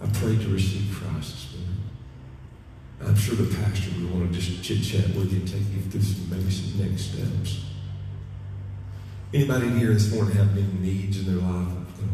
I, 0.00 0.04
I 0.04 0.08
prayed 0.10 0.40
to 0.42 0.48
receive 0.48 0.94
Christ 0.94 1.32
this 1.32 1.56
morning. 1.56 1.82
I'm 3.04 3.16
sure 3.16 3.34
the 3.34 3.54
pastor 3.56 3.90
would 3.96 4.12
want 4.12 4.32
to 4.32 4.38
just 4.38 4.62
chit 4.62 4.82
chat 4.82 5.14
with 5.16 5.32
you 5.32 5.40
and 5.40 5.48
take 5.48 5.62
you 5.72 5.80
through 5.90 6.02
some 6.02 6.30
maybe 6.30 6.50
some 6.50 6.86
next 6.86 7.12
steps. 7.12 7.64
Anybody 9.34 9.70
here 9.70 9.94
this 9.94 10.12
morning 10.12 10.36
have 10.36 10.52
any 10.52 10.66
needs 10.80 11.18
in 11.18 11.24
their 11.24 11.42
life? 11.42 11.68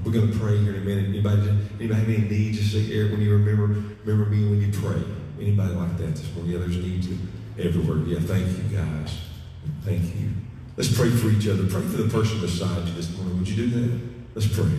We're 0.05 0.13
going 0.13 0.31
to 0.31 0.39
pray 0.39 0.57
here 0.59 0.75
in 0.75 0.83
a 0.83 0.85
minute. 0.85 1.07
Anybody, 1.07 1.51
anybody 1.79 2.01
have 2.01 2.09
any 2.09 2.29
needs? 2.29 2.59
Just 2.59 2.73
say, 2.73 2.95
Eric, 2.95 3.11
when 3.13 3.21
you 3.21 3.33
remember, 3.33 3.67
remember 4.05 4.31
me 4.31 4.49
when 4.49 4.61
you 4.61 4.71
pray. 4.73 5.03
Anybody 5.41 5.75
like 5.75 5.99
that 5.99 6.15
this 6.15 6.33
morning? 6.35 6.53
Yeah, 6.53 6.59
there's 6.61 6.77
needs 6.77 7.09
everywhere. 7.59 7.99
Yeah, 8.07 8.21
thank 8.21 8.47
you, 8.47 8.77
guys. 8.77 9.19
Thank 9.85 10.15
you. 10.15 10.48
Let's 10.79 10.97
pray 10.97 11.11
for 11.11 11.29
each 11.29 11.49
other. 11.49 11.67
Pray 11.67 11.83
for 11.83 11.97
the 11.97 12.09
person 12.09 12.41
beside 12.41 12.87
you 12.87 12.95
this 12.95 13.13
morning. 13.17 13.37
Would 13.39 13.49
you 13.49 13.67
do 13.67 13.81
that? 13.81 14.01
Let's 14.37 14.47
pray. 14.47 14.71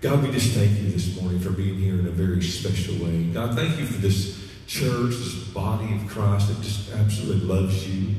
God, 0.00 0.22
we 0.22 0.30
just 0.30 0.54
thank 0.54 0.78
you 0.78 0.92
this 0.92 1.20
morning 1.20 1.40
for 1.40 1.50
being 1.50 1.76
here 1.76 1.98
in 1.98 2.06
a 2.06 2.10
very 2.12 2.40
special 2.40 3.04
way. 3.04 3.24
God, 3.24 3.56
thank 3.56 3.80
you 3.80 3.86
for 3.86 4.00
this 4.00 4.48
church, 4.68 5.10
this 5.10 5.34
body 5.48 5.92
of 5.96 6.06
Christ 6.06 6.46
that 6.46 6.62
just 6.62 6.92
absolutely 6.92 7.48
loves 7.48 7.88
you. 7.88 8.14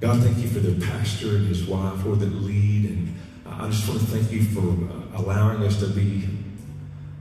God, 0.00 0.20
thank 0.20 0.38
you 0.38 0.48
for 0.48 0.58
the 0.58 0.84
pastor 0.84 1.36
and 1.36 1.46
his 1.46 1.62
wife, 1.62 2.04
or 2.04 2.16
that 2.16 2.26
lead. 2.26 2.90
And 2.90 3.14
I 3.46 3.70
just 3.70 3.88
want 3.88 4.00
to 4.00 4.06
thank 4.06 4.32
you 4.32 4.42
for 4.42 4.62
uh, 4.62 5.22
allowing 5.22 5.62
us 5.62 5.78
to 5.78 5.86
be 5.86 6.28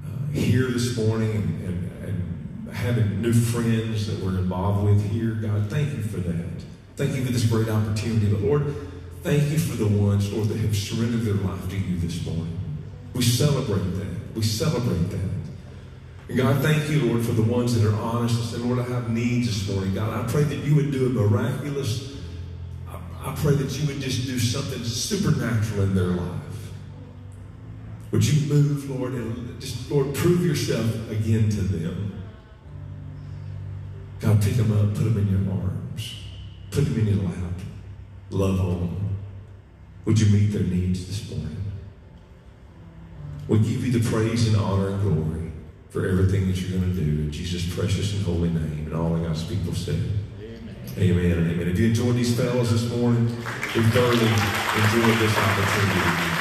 uh, 0.03 0.31
here 0.31 0.65
this 0.71 0.97
morning 0.97 1.29
and, 1.29 1.63
and, 1.63 2.03
and 2.07 2.75
having 2.75 3.21
new 3.21 3.33
friends 3.33 4.07
that 4.07 4.19
we're 4.25 4.39
involved 4.39 4.83
with 4.83 5.11
here. 5.11 5.35
God, 5.35 5.69
thank 5.69 5.93
you 5.95 6.01
for 6.01 6.17
that. 6.21 6.72
Thank 6.95 7.15
you 7.15 7.25
for 7.25 7.31
this 7.31 7.45
great 7.45 7.69
opportunity. 7.69 8.31
But 8.31 8.41
Lord, 8.41 8.75
thank 9.23 9.49
you 9.51 9.57
for 9.57 9.75
the 9.75 9.87
ones, 9.87 10.31
Lord, 10.31 10.47
that 10.49 10.57
have 10.59 10.75
surrendered 10.75 11.21
their 11.21 11.33
life 11.33 11.67
to 11.69 11.77
you 11.77 11.97
this 11.97 12.25
morning. 12.25 12.57
We 13.13 13.23
celebrate 13.23 13.97
that. 13.97 14.35
We 14.35 14.41
celebrate 14.43 15.09
that. 15.11 15.33
And 16.29 16.37
God, 16.37 16.61
thank 16.61 16.89
you, 16.89 17.01
Lord, 17.11 17.25
for 17.25 17.33
the 17.33 17.43
ones 17.43 17.79
that 17.79 17.87
are 17.87 17.95
honest 17.95 18.35
and 18.35 18.45
say, 18.45 18.57
Lord, 18.57 18.79
I 18.79 18.83
have 18.91 19.09
needs 19.09 19.47
this 19.47 19.75
morning. 19.75 19.93
God, 19.93 20.25
I 20.25 20.31
pray 20.31 20.43
that 20.43 20.57
you 20.57 20.75
would 20.75 20.91
do 20.91 21.07
a 21.07 21.09
miraculous, 21.09 22.17
I 22.87 23.33
pray 23.35 23.55
that 23.55 23.79
you 23.79 23.87
would 23.87 24.01
just 24.01 24.25
do 24.25 24.37
something 24.37 24.83
supernatural 24.83 25.83
in 25.83 25.95
their 25.95 26.07
life. 26.07 26.71
Would 28.11 28.25
you 28.25 28.47
move, 28.53 28.89
Lord, 28.89 29.13
and 29.13 29.59
just, 29.59 29.89
Lord, 29.89 30.13
prove 30.13 30.45
yourself 30.45 31.09
again 31.09 31.49
to 31.49 31.61
them. 31.61 32.21
God, 34.19 34.41
pick 34.41 34.53
them 34.53 34.71
up, 34.71 34.93
put 34.95 35.03
them 35.03 35.17
in 35.17 35.27
your 35.29 35.53
arms. 35.53 35.82
Put 36.73 36.85
them 36.85 37.07
in 37.07 37.07
your 37.15 37.23
lap. 37.23 37.53
Love 38.31 38.59
on 38.59 38.79
them. 38.79 39.15
Would 40.05 40.19
you 40.19 40.33
meet 40.33 40.47
their 40.47 40.63
needs 40.63 41.05
this 41.05 41.29
morning? 41.29 41.71
We 43.47 43.59
give 43.59 43.85
you 43.85 43.91
the 43.91 44.09
praise 44.09 44.47
and 44.47 44.57
honor 44.57 44.89
and 44.89 45.01
glory 45.03 45.51
for 45.91 46.07
everything 46.07 46.47
that 46.47 46.59
you're 46.59 46.79
going 46.79 46.95
to 46.95 46.99
do 46.99 47.21
in 47.21 47.31
Jesus' 47.31 47.71
precious 47.75 48.15
and 48.15 48.25
holy 48.25 48.49
name. 48.49 48.87
And 48.87 48.95
all 48.95 49.15
of 49.15 49.21
God's 49.21 49.43
people 49.43 49.75
said, 49.75 50.01
Amen. 50.41 50.75
Amen 50.97 51.37
and 51.37 51.51
amen. 51.51 51.67
If 51.67 51.77
you 51.77 51.89
enjoyed 51.89 52.15
these 52.15 52.35
fellows 52.35 52.71
this 52.71 52.89
morning, 52.89 53.27
we 53.27 53.83
thoroughly 53.93 54.33
enjoyed 54.33 55.17
this 55.21 55.37
opportunity. 55.37 56.33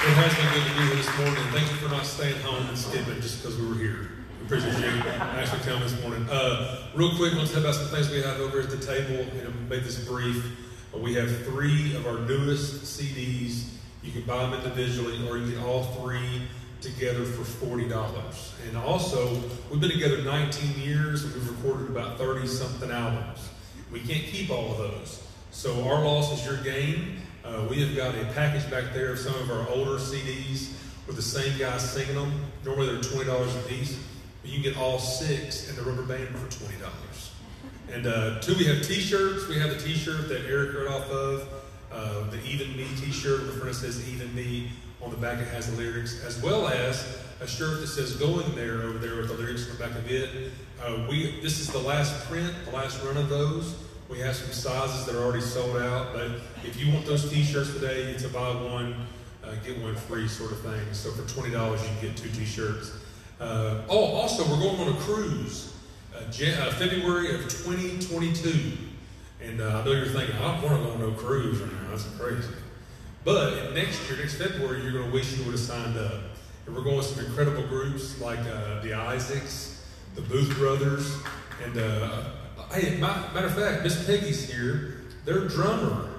It 0.00 0.16
has 0.16 0.34
been 0.36 0.48
good 0.54 0.64
to 0.64 0.80
be 0.80 0.86
here 0.86 0.96
this 0.96 1.18
morning. 1.18 1.44
Thank 1.52 1.70
you 1.70 1.76
for 1.76 1.90
not 1.90 2.06
staying 2.06 2.40
home 2.40 2.66
and 2.66 2.78
skipping. 2.78 3.20
Just 3.20 3.42
because 3.42 3.58
we 3.58 3.68
were 3.68 3.74
here. 3.74 4.19
Appreciate 4.50 4.80
you 4.80 5.02
actually 5.08 5.60
coming 5.60 5.82
this 5.82 6.02
morning. 6.02 6.26
Uh, 6.28 6.82
real 6.96 7.14
quick, 7.14 7.34
let's 7.34 7.52
talk 7.52 7.60
about 7.60 7.76
some 7.76 7.86
things 7.86 8.10
we 8.10 8.20
have 8.20 8.40
over 8.40 8.58
at 8.58 8.68
the 8.68 8.78
table, 8.78 9.24
and 9.38 9.46
I'll 9.46 9.68
make 9.68 9.84
this 9.84 10.04
brief. 10.04 10.44
We 10.92 11.14
have 11.14 11.44
three 11.44 11.94
of 11.94 12.04
our 12.08 12.18
newest 12.18 12.82
CDs. 12.82 13.68
You 14.02 14.10
can 14.10 14.22
buy 14.22 14.38
them 14.38 14.54
individually, 14.54 15.24
or 15.28 15.38
you 15.38 15.52
get 15.52 15.62
all 15.62 15.84
three 15.84 16.48
together 16.80 17.24
for 17.24 17.44
forty 17.44 17.88
dollars. 17.88 18.52
And 18.66 18.76
also, 18.76 19.40
we've 19.70 19.80
been 19.80 19.92
together 19.92 20.20
19 20.20 20.82
years, 20.82 21.22
and 21.22 21.32
we've 21.32 21.48
recorded 21.48 21.88
about 21.88 22.18
30 22.18 22.48
something 22.48 22.90
albums. 22.90 23.48
We 23.92 24.00
can't 24.00 24.24
keep 24.24 24.50
all 24.50 24.72
of 24.72 24.78
those, 24.78 25.24
so 25.52 25.88
our 25.88 26.04
loss 26.04 26.32
is 26.32 26.44
your 26.44 26.60
gain. 26.64 27.18
Uh, 27.44 27.68
we 27.70 27.80
have 27.86 27.94
got 27.94 28.16
a 28.16 28.24
package 28.34 28.68
back 28.68 28.92
there 28.94 29.12
of 29.12 29.20
some 29.20 29.36
of 29.36 29.48
our 29.48 29.68
older 29.68 30.00
CDs 30.00 30.72
with 31.06 31.14
the 31.14 31.22
same 31.22 31.56
guys 31.56 31.88
singing 31.88 32.16
them. 32.16 32.32
Normally 32.64 32.88
they're 32.88 33.12
twenty 33.12 33.26
dollars 33.26 33.54
a 33.54 33.60
piece, 33.60 33.96
you 34.44 34.54
can 34.54 34.62
get 34.62 34.76
all 34.76 34.98
six 34.98 35.68
in 35.68 35.76
the 35.76 35.82
rubber 35.82 36.02
band 36.02 36.28
for 36.28 36.50
twenty 36.58 36.78
dollars. 36.80 37.32
And 37.92 38.06
uh, 38.06 38.40
two, 38.40 38.54
we 38.54 38.64
have 38.64 38.82
T-shirts. 38.82 39.48
We 39.48 39.58
have 39.58 39.70
the 39.70 39.80
T-shirt 39.80 40.28
that 40.28 40.46
Eric 40.46 40.74
read 40.74 40.86
off 40.86 41.10
of, 41.10 41.48
uh, 41.90 42.30
the 42.30 42.40
Even 42.44 42.76
Me 42.76 42.86
T-shirt. 42.96 43.46
The 43.46 43.52
front 43.52 43.74
says 43.74 44.08
Even 44.08 44.34
Me. 44.34 44.70
On 45.02 45.10
the 45.10 45.16
back 45.16 45.40
it 45.40 45.48
has 45.48 45.70
the 45.70 45.78
lyrics, 45.78 46.22
as 46.24 46.42
well 46.42 46.68
as 46.68 47.18
a 47.40 47.46
shirt 47.46 47.80
that 47.80 47.86
says 47.86 48.16
Going 48.16 48.54
There 48.54 48.82
over 48.82 48.98
there 48.98 49.16
with 49.16 49.28
the 49.28 49.34
lyrics 49.34 49.64
on 49.64 49.78
the 49.78 49.82
back 49.82 49.96
of 49.96 50.10
it. 50.10 50.52
Uh, 50.78 51.06
we 51.08 51.40
this 51.40 51.58
is 51.58 51.68
the 51.68 51.78
last 51.78 52.28
print, 52.28 52.52
the 52.66 52.70
last 52.72 53.02
run 53.02 53.16
of 53.16 53.30
those. 53.30 53.76
We 54.10 54.18
have 54.18 54.36
some 54.36 54.52
sizes 54.52 55.06
that 55.06 55.14
are 55.14 55.24
already 55.24 55.40
sold 55.40 55.78
out, 55.78 56.12
but 56.12 56.32
if 56.66 56.76
you 56.78 56.92
want 56.92 57.06
those 57.06 57.30
T-shirts 57.30 57.72
today, 57.72 58.02
it's 58.10 58.24
a 58.24 58.28
buy 58.28 58.50
one, 58.50 59.06
uh, 59.42 59.54
get 59.64 59.80
one 59.80 59.96
free 59.96 60.28
sort 60.28 60.52
of 60.52 60.60
thing. 60.60 60.92
So 60.92 61.12
for 61.12 61.26
twenty 61.32 61.50
dollars, 61.50 61.80
you 61.82 61.88
can 61.98 62.08
get 62.08 62.16
two 62.18 62.28
T-shirts. 62.28 62.92
Uh, 63.40 63.80
oh, 63.88 64.04
also, 64.04 64.44
we're 64.44 64.60
going 64.60 64.78
on 64.80 64.94
a 64.94 65.00
cruise, 65.00 65.74
uh, 66.14 66.18
uh, 66.18 66.70
February 66.72 67.34
of 67.34 67.40
2022, 67.48 68.76
and 69.42 69.62
uh, 69.62 69.80
I 69.80 69.84
know 69.84 69.92
you're 69.92 70.04
thinking, 70.04 70.36
I 70.36 70.60
don't 70.60 70.62
want 70.62 70.76
to 70.76 70.86
go 70.86 70.92
on 70.92 71.00
no 71.00 71.10
cruise 71.12 71.58
right 71.58 71.72
now. 71.72 71.88
That's 71.88 72.04
crazy. 72.18 72.52
But 73.24 73.72
next 73.72 74.06
year, 74.10 74.18
next 74.18 74.34
February, 74.34 74.82
you're 74.82 74.92
going 74.92 75.06
to 75.06 75.10
wish 75.10 75.38
you 75.38 75.44
would 75.44 75.52
have 75.52 75.60
signed 75.60 75.96
up. 75.96 76.12
And 76.66 76.76
we're 76.76 76.82
going 76.82 76.98
with 76.98 77.06
some 77.06 77.24
incredible 77.24 77.66
groups 77.66 78.20
like 78.20 78.40
uh, 78.40 78.82
the 78.82 78.92
Isaacs, 78.92 79.86
the 80.16 80.20
Booth 80.20 80.54
Brothers, 80.58 81.10
and 81.64 81.74
hey, 82.72 82.98
ma- 82.98 83.32
matter 83.32 83.46
of 83.46 83.54
fact, 83.54 83.82
Miss 83.82 84.04
Peggy's 84.04 84.50
here. 84.50 85.00
Their 85.24 85.48
drummer. 85.48 86.10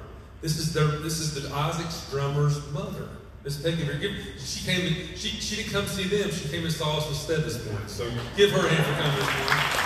This 0.42 0.58
is 0.58 0.74
their. 0.74 0.88
This 0.88 1.20
is 1.20 1.36
the 1.36 1.54
Isaacs 1.56 2.10
drummer's 2.10 2.68
mother. 2.72 3.10
Miss 3.44 3.60
Peggy, 3.60 3.84
give, 4.00 4.12
she 4.40 4.66
came. 4.66 4.86
In, 4.86 4.94
she 5.16 5.30
she 5.30 5.56
didn't 5.56 5.72
come 5.72 5.88
see 5.88 6.04
them. 6.04 6.30
She 6.30 6.48
came 6.50 6.64
and 6.64 6.72
saw 6.72 6.98
us 6.98 7.10
instead 7.10 7.42
this 7.44 7.66
morning. 7.66 7.88
So 7.88 8.08
give 8.38 8.52
her 8.52 8.68
a 8.68 8.70
hand 8.70 8.86
for 8.86 8.94
coming 9.02 9.16
this 9.18 9.26
morning. 9.26 9.82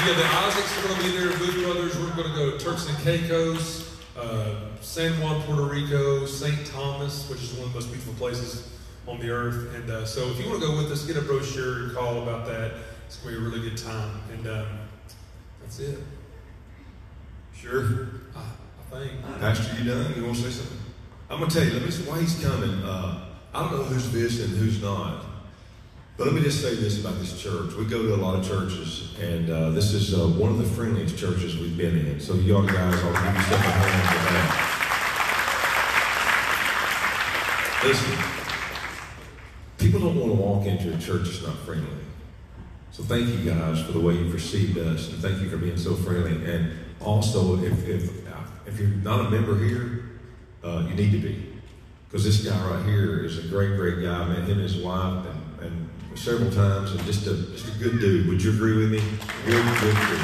Yeah, 0.00 0.14
the 0.16 0.24
Isaacs 0.24 0.78
are 0.78 0.88
going 0.88 0.98
to 0.98 1.04
be 1.04 1.16
there. 1.16 1.38
Booth 1.38 1.64
Brothers. 1.64 1.98
We're 1.98 2.14
going 2.14 2.28
to 2.30 2.34
go 2.34 2.50
to 2.50 2.58
Turks 2.58 2.88
and 2.88 2.96
Caicos, 2.98 3.98
uh, 4.16 4.54
San 4.80 5.12
Juan, 5.20 5.42
Puerto 5.42 5.64
Rico, 5.64 6.26
St. 6.26 6.66
Thomas, 6.66 7.28
which 7.28 7.42
is 7.42 7.52
one 7.54 7.66
of 7.66 7.72
the 7.72 7.80
most 7.80 7.88
beautiful 7.88 8.14
places 8.14 8.70
on 9.06 9.18
the 9.18 9.30
earth. 9.30 9.74
And 9.74 9.90
uh, 9.90 10.04
so, 10.04 10.28
if 10.30 10.38
you 10.38 10.48
want 10.48 10.60
to 10.60 10.66
go 10.66 10.76
with 10.76 10.92
us, 10.92 11.06
get 11.06 11.16
a 11.16 11.22
brochure 11.22 11.84
and 11.84 11.94
call 11.94 12.22
about 12.22 12.46
that. 12.46 12.72
It's 13.06 13.16
going 13.16 13.34
to 13.34 13.40
be 13.40 13.46
a 13.46 13.50
really 13.50 13.68
good 13.68 13.78
time. 13.78 14.20
And 14.32 14.46
um, 14.46 14.66
that's 15.62 15.80
it. 15.80 15.98
Sure. 17.54 18.08
I, 18.36 18.40
I 18.40 18.98
think. 18.98 19.40
Pastor, 19.40 19.82
you 19.82 19.90
done? 19.90 20.14
You 20.16 20.24
want 20.24 20.36
to 20.36 20.42
say 20.42 20.50
something? 20.50 20.79
I'm 21.30 21.38
going 21.38 21.48
to 21.48 21.56
tell 21.56 21.64
you, 21.64 21.72
let 21.74 21.84
me 21.84 21.90
see 21.92 22.02
why 22.10 22.20
he's 22.20 22.42
coming. 22.42 22.82
Uh, 22.82 23.24
I 23.54 23.62
don't 23.62 23.70
know 23.72 23.84
who's 23.84 24.02
visiting, 24.06 24.50
and 24.50 24.58
who's 24.58 24.82
not. 24.82 25.24
But 26.16 26.26
let 26.26 26.34
me 26.34 26.42
just 26.42 26.60
say 26.60 26.74
this 26.74 27.00
about 27.00 27.20
this 27.20 27.40
church. 27.40 27.72
We 27.74 27.84
go 27.84 28.02
to 28.02 28.16
a 28.16 28.16
lot 28.16 28.34
of 28.34 28.46
churches, 28.46 29.14
and 29.20 29.48
uh, 29.48 29.70
this 29.70 29.92
is 29.92 30.12
uh, 30.12 30.26
one 30.26 30.50
of 30.50 30.58
the 30.58 30.64
friendliest 30.64 31.16
churches 31.16 31.56
we've 31.56 31.76
been 31.78 31.96
in. 31.96 32.18
So 32.18 32.34
you 32.34 32.56
all 32.56 32.62
guys, 32.62 32.76
I'll 32.76 33.12
give 33.12 33.34
yourself 33.36 33.60
a 33.64 33.70
hand 33.70 34.08
for 34.08 34.32
that. 34.34 34.66
Listen, 37.84 38.18
people 39.78 40.00
don't 40.00 40.18
want 40.18 40.32
to 40.32 40.36
walk 40.36 40.66
into 40.66 40.92
a 40.92 40.98
church 40.98 41.28
that's 41.28 41.46
not 41.46 41.56
friendly. 41.58 41.86
So 42.90 43.04
thank 43.04 43.28
you 43.28 43.48
guys 43.48 43.80
for 43.80 43.92
the 43.92 44.00
way 44.00 44.14
you've 44.14 44.34
received 44.34 44.76
us, 44.78 45.08
and 45.10 45.22
thank 45.22 45.40
you 45.40 45.48
for 45.48 45.58
being 45.58 45.78
so 45.78 45.94
friendly. 45.94 46.44
And 46.52 46.72
also, 47.00 47.62
if 47.62 47.88
if 47.88 48.10
if 48.66 48.78
you're 48.78 48.88
not 48.88 49.26
a 49.26 49.30
member 49.30 49.56
here, 49.56 49.99
uh, 50.62 50.86
you 50.88 50.94
need 50.94 51.12
to 51.12 51.18
be, 51.18 51.52
because 52.08 52.24
this 52.24 52.44
guy 52.44 52.58
right 52.68 52.84
here 52.84 53.24
is 53.24 53.38
a 53.38 53.48
great, 53.48 53.76
great 53.76 54.02
guy. 54.02 54.22
I 54.22 54.28
met 54.28 54.44
him 54.44 54.52
and 54.52 54.60
his 54.60 54.76
wife, 54.76 55.26
and, 55.26 55.60
and 55.66 56.18
several 56.18 56.50
times, 56.50 56.92
and 56.92 57.00
just 57.04 57.26
a 57.26 57.34
just 57.52 57.68
a 57.74 57.78
good 57.78 58.00
dude. 58.00 58.26
Would 58.28 58.42
you 58.42 58.52
agree 58.52 58.76
with 58.76 58.90
me? 58.90 59.00
Good, 59.46 59.64
good, 59.80 59.94
good. 59.94 60.20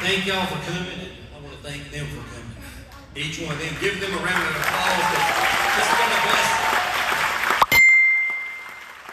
Thank 0.00 0.26
y'all 0.26 0.46
for 0.46 0.56
coming, 0.64 0.86
I 1.36 1.40
want 1.44 1.52
to 1.52 1.58
thank 1.62 1.90
them 1.90 2.06
for 2.06 2.24
coming. 2.24 2.56
Each 3.14 3.38
one 3.38 3.52
of 3.52 3.58
them, 3.58 3.74
give 3.80 4.00
them 4.00 4.12
a 4.12 4.16
round 4.16 4.48
of 4.48 4.56
applause. 4.56 4.96
It's 5.76 5.90
been 5.92 6.08
a 6.08 6.20
blessing. 6.24 6.64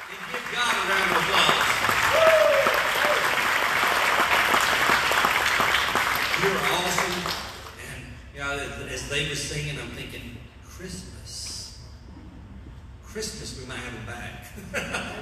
And 0.07 0.21
give 0.31 0.45
God 0.55 0.71
a 0.71 0.83
round 0.87 1.11
of 1.11 1.17
applause. 1.17 1.67
You're 6.39 6.61
awesome. 6.71 7.19
And 7.83 7.99
you 8.33 8.39
know, 8.39 8.87
as 8.87 9.01
they 9.17 9.27
were 9.27 9.35
singing, 9.35 9.79
I'm 9.79 9.89
thinking, 9.89 10.37
Christmas. 10.63 11.79
Christmas, 13.03 13.59
we 13.59 13.65
might 13.65 13.79
have 13.79 13.93
them 13.93 14.05
back. 14.05 14.45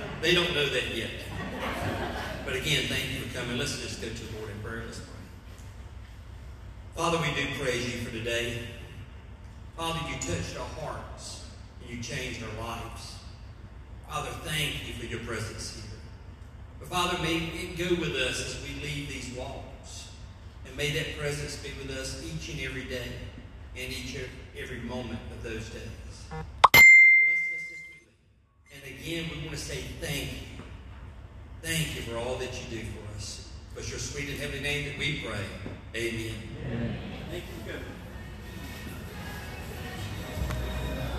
they 0.21 0.33
don't 0.33 0.53
know 0.53 0.67
that 0.67 0.93
yet. 0.93 1.11
But 2.43 2.57
again, 2.57 2.87
thank 2.89 3.13
you 3.13 3.21
for 3.21 3.39
coming. 3.39 3.57
Let's 3.57 3.79
just 3.81 4.01
go 4.01 4.09
to 4.09 4.13
the 4.13 4.37
Lord 4.37 4.51
in 4.51 4.59
prayer. 4.59 4.83
Let's 4.85 4.99
pray. 4.99 5.07
Father, 6.93 7.19
we 7.19 7.41
do 7.41 7.47
praise 7.57 7.85
you 7.85 8.01
for 8.01 8.11
today. 8.11 8.63
Father, 9.77 9.99
you 10.09 10.15
touched 10.15 10.59
our 10.59 10.83
hearts 10.83 11.45
and 11.81 11.89
you 11.89 12.03
changed 12.03 12.43
our 12.43 12.65
lives. 12.67 13.15
Father, 14.09 14.31
thank 14.43 14.89
you 14.89 14.93
for 14.95 15.05
your 15.05 15.19
presence 15.19 15.75
here. 15.75 15.99
But 16.79 16.89
Father, 16.89 17.23
may 17.23 17.37
it 17.37 17.77
go 17.77 17.95
with 17.95 18.15
us 18.15 18.41
as 18.41 18.61
we 18.61 18.83
leave 18.83 19.07
these 19.07 19.33
walls. 19.37 20.09
And 20.67 20.75
may 20.75 20.91
that 20.91 21.17
presence 21.17 21.55
be 21.55 21.69
with 21.81 21.97
us 21.97 22.21
each 22.25 22.49
and 22.53 22.59
every 22.59 22.83
day 22.83 23.07
and 23.77 23.91
each 23.91 24.15
and 24.15 24.29
every 24.57 24.79
moment 24.79 25.19
of 25.31 25.43
those 25.43 25.69
days. 25.69 26.25
Father, 26.29 26.45
bless 27.25 27.39
us 27.53 27.71
as 27.71 27.81
we 27.87 27.93
leave. 27.93 28.07
And 28.73 28.99
again, 28.99 29.29
we 29.31 29.45
want 29.45 29.57
to 29.57 29.63
say 29.63 29.81
thank 29.99 30.31
you. 30.31 30.63
Thank 31.61 31.95
you 31.95 32.01
for 32.03 32.17
all 32.17 32.35
that 32.37 32.53
you 32.53 32.77
do 32.79 32.85
for 32.85 33.17
us. 33.17 33.49
It's 33.77 33.89
your 33.89 33.99
sweet 33.99 34.29
and 34.29 34.39
heavenly 34.39 34.61
name 34.61 34.85
that 34.85 34.97
we 34.97 35.21
pray. 35.21 35.45
Amen. 35.95 36.35
Thank 37.29 37.43
you. 37.67 37.94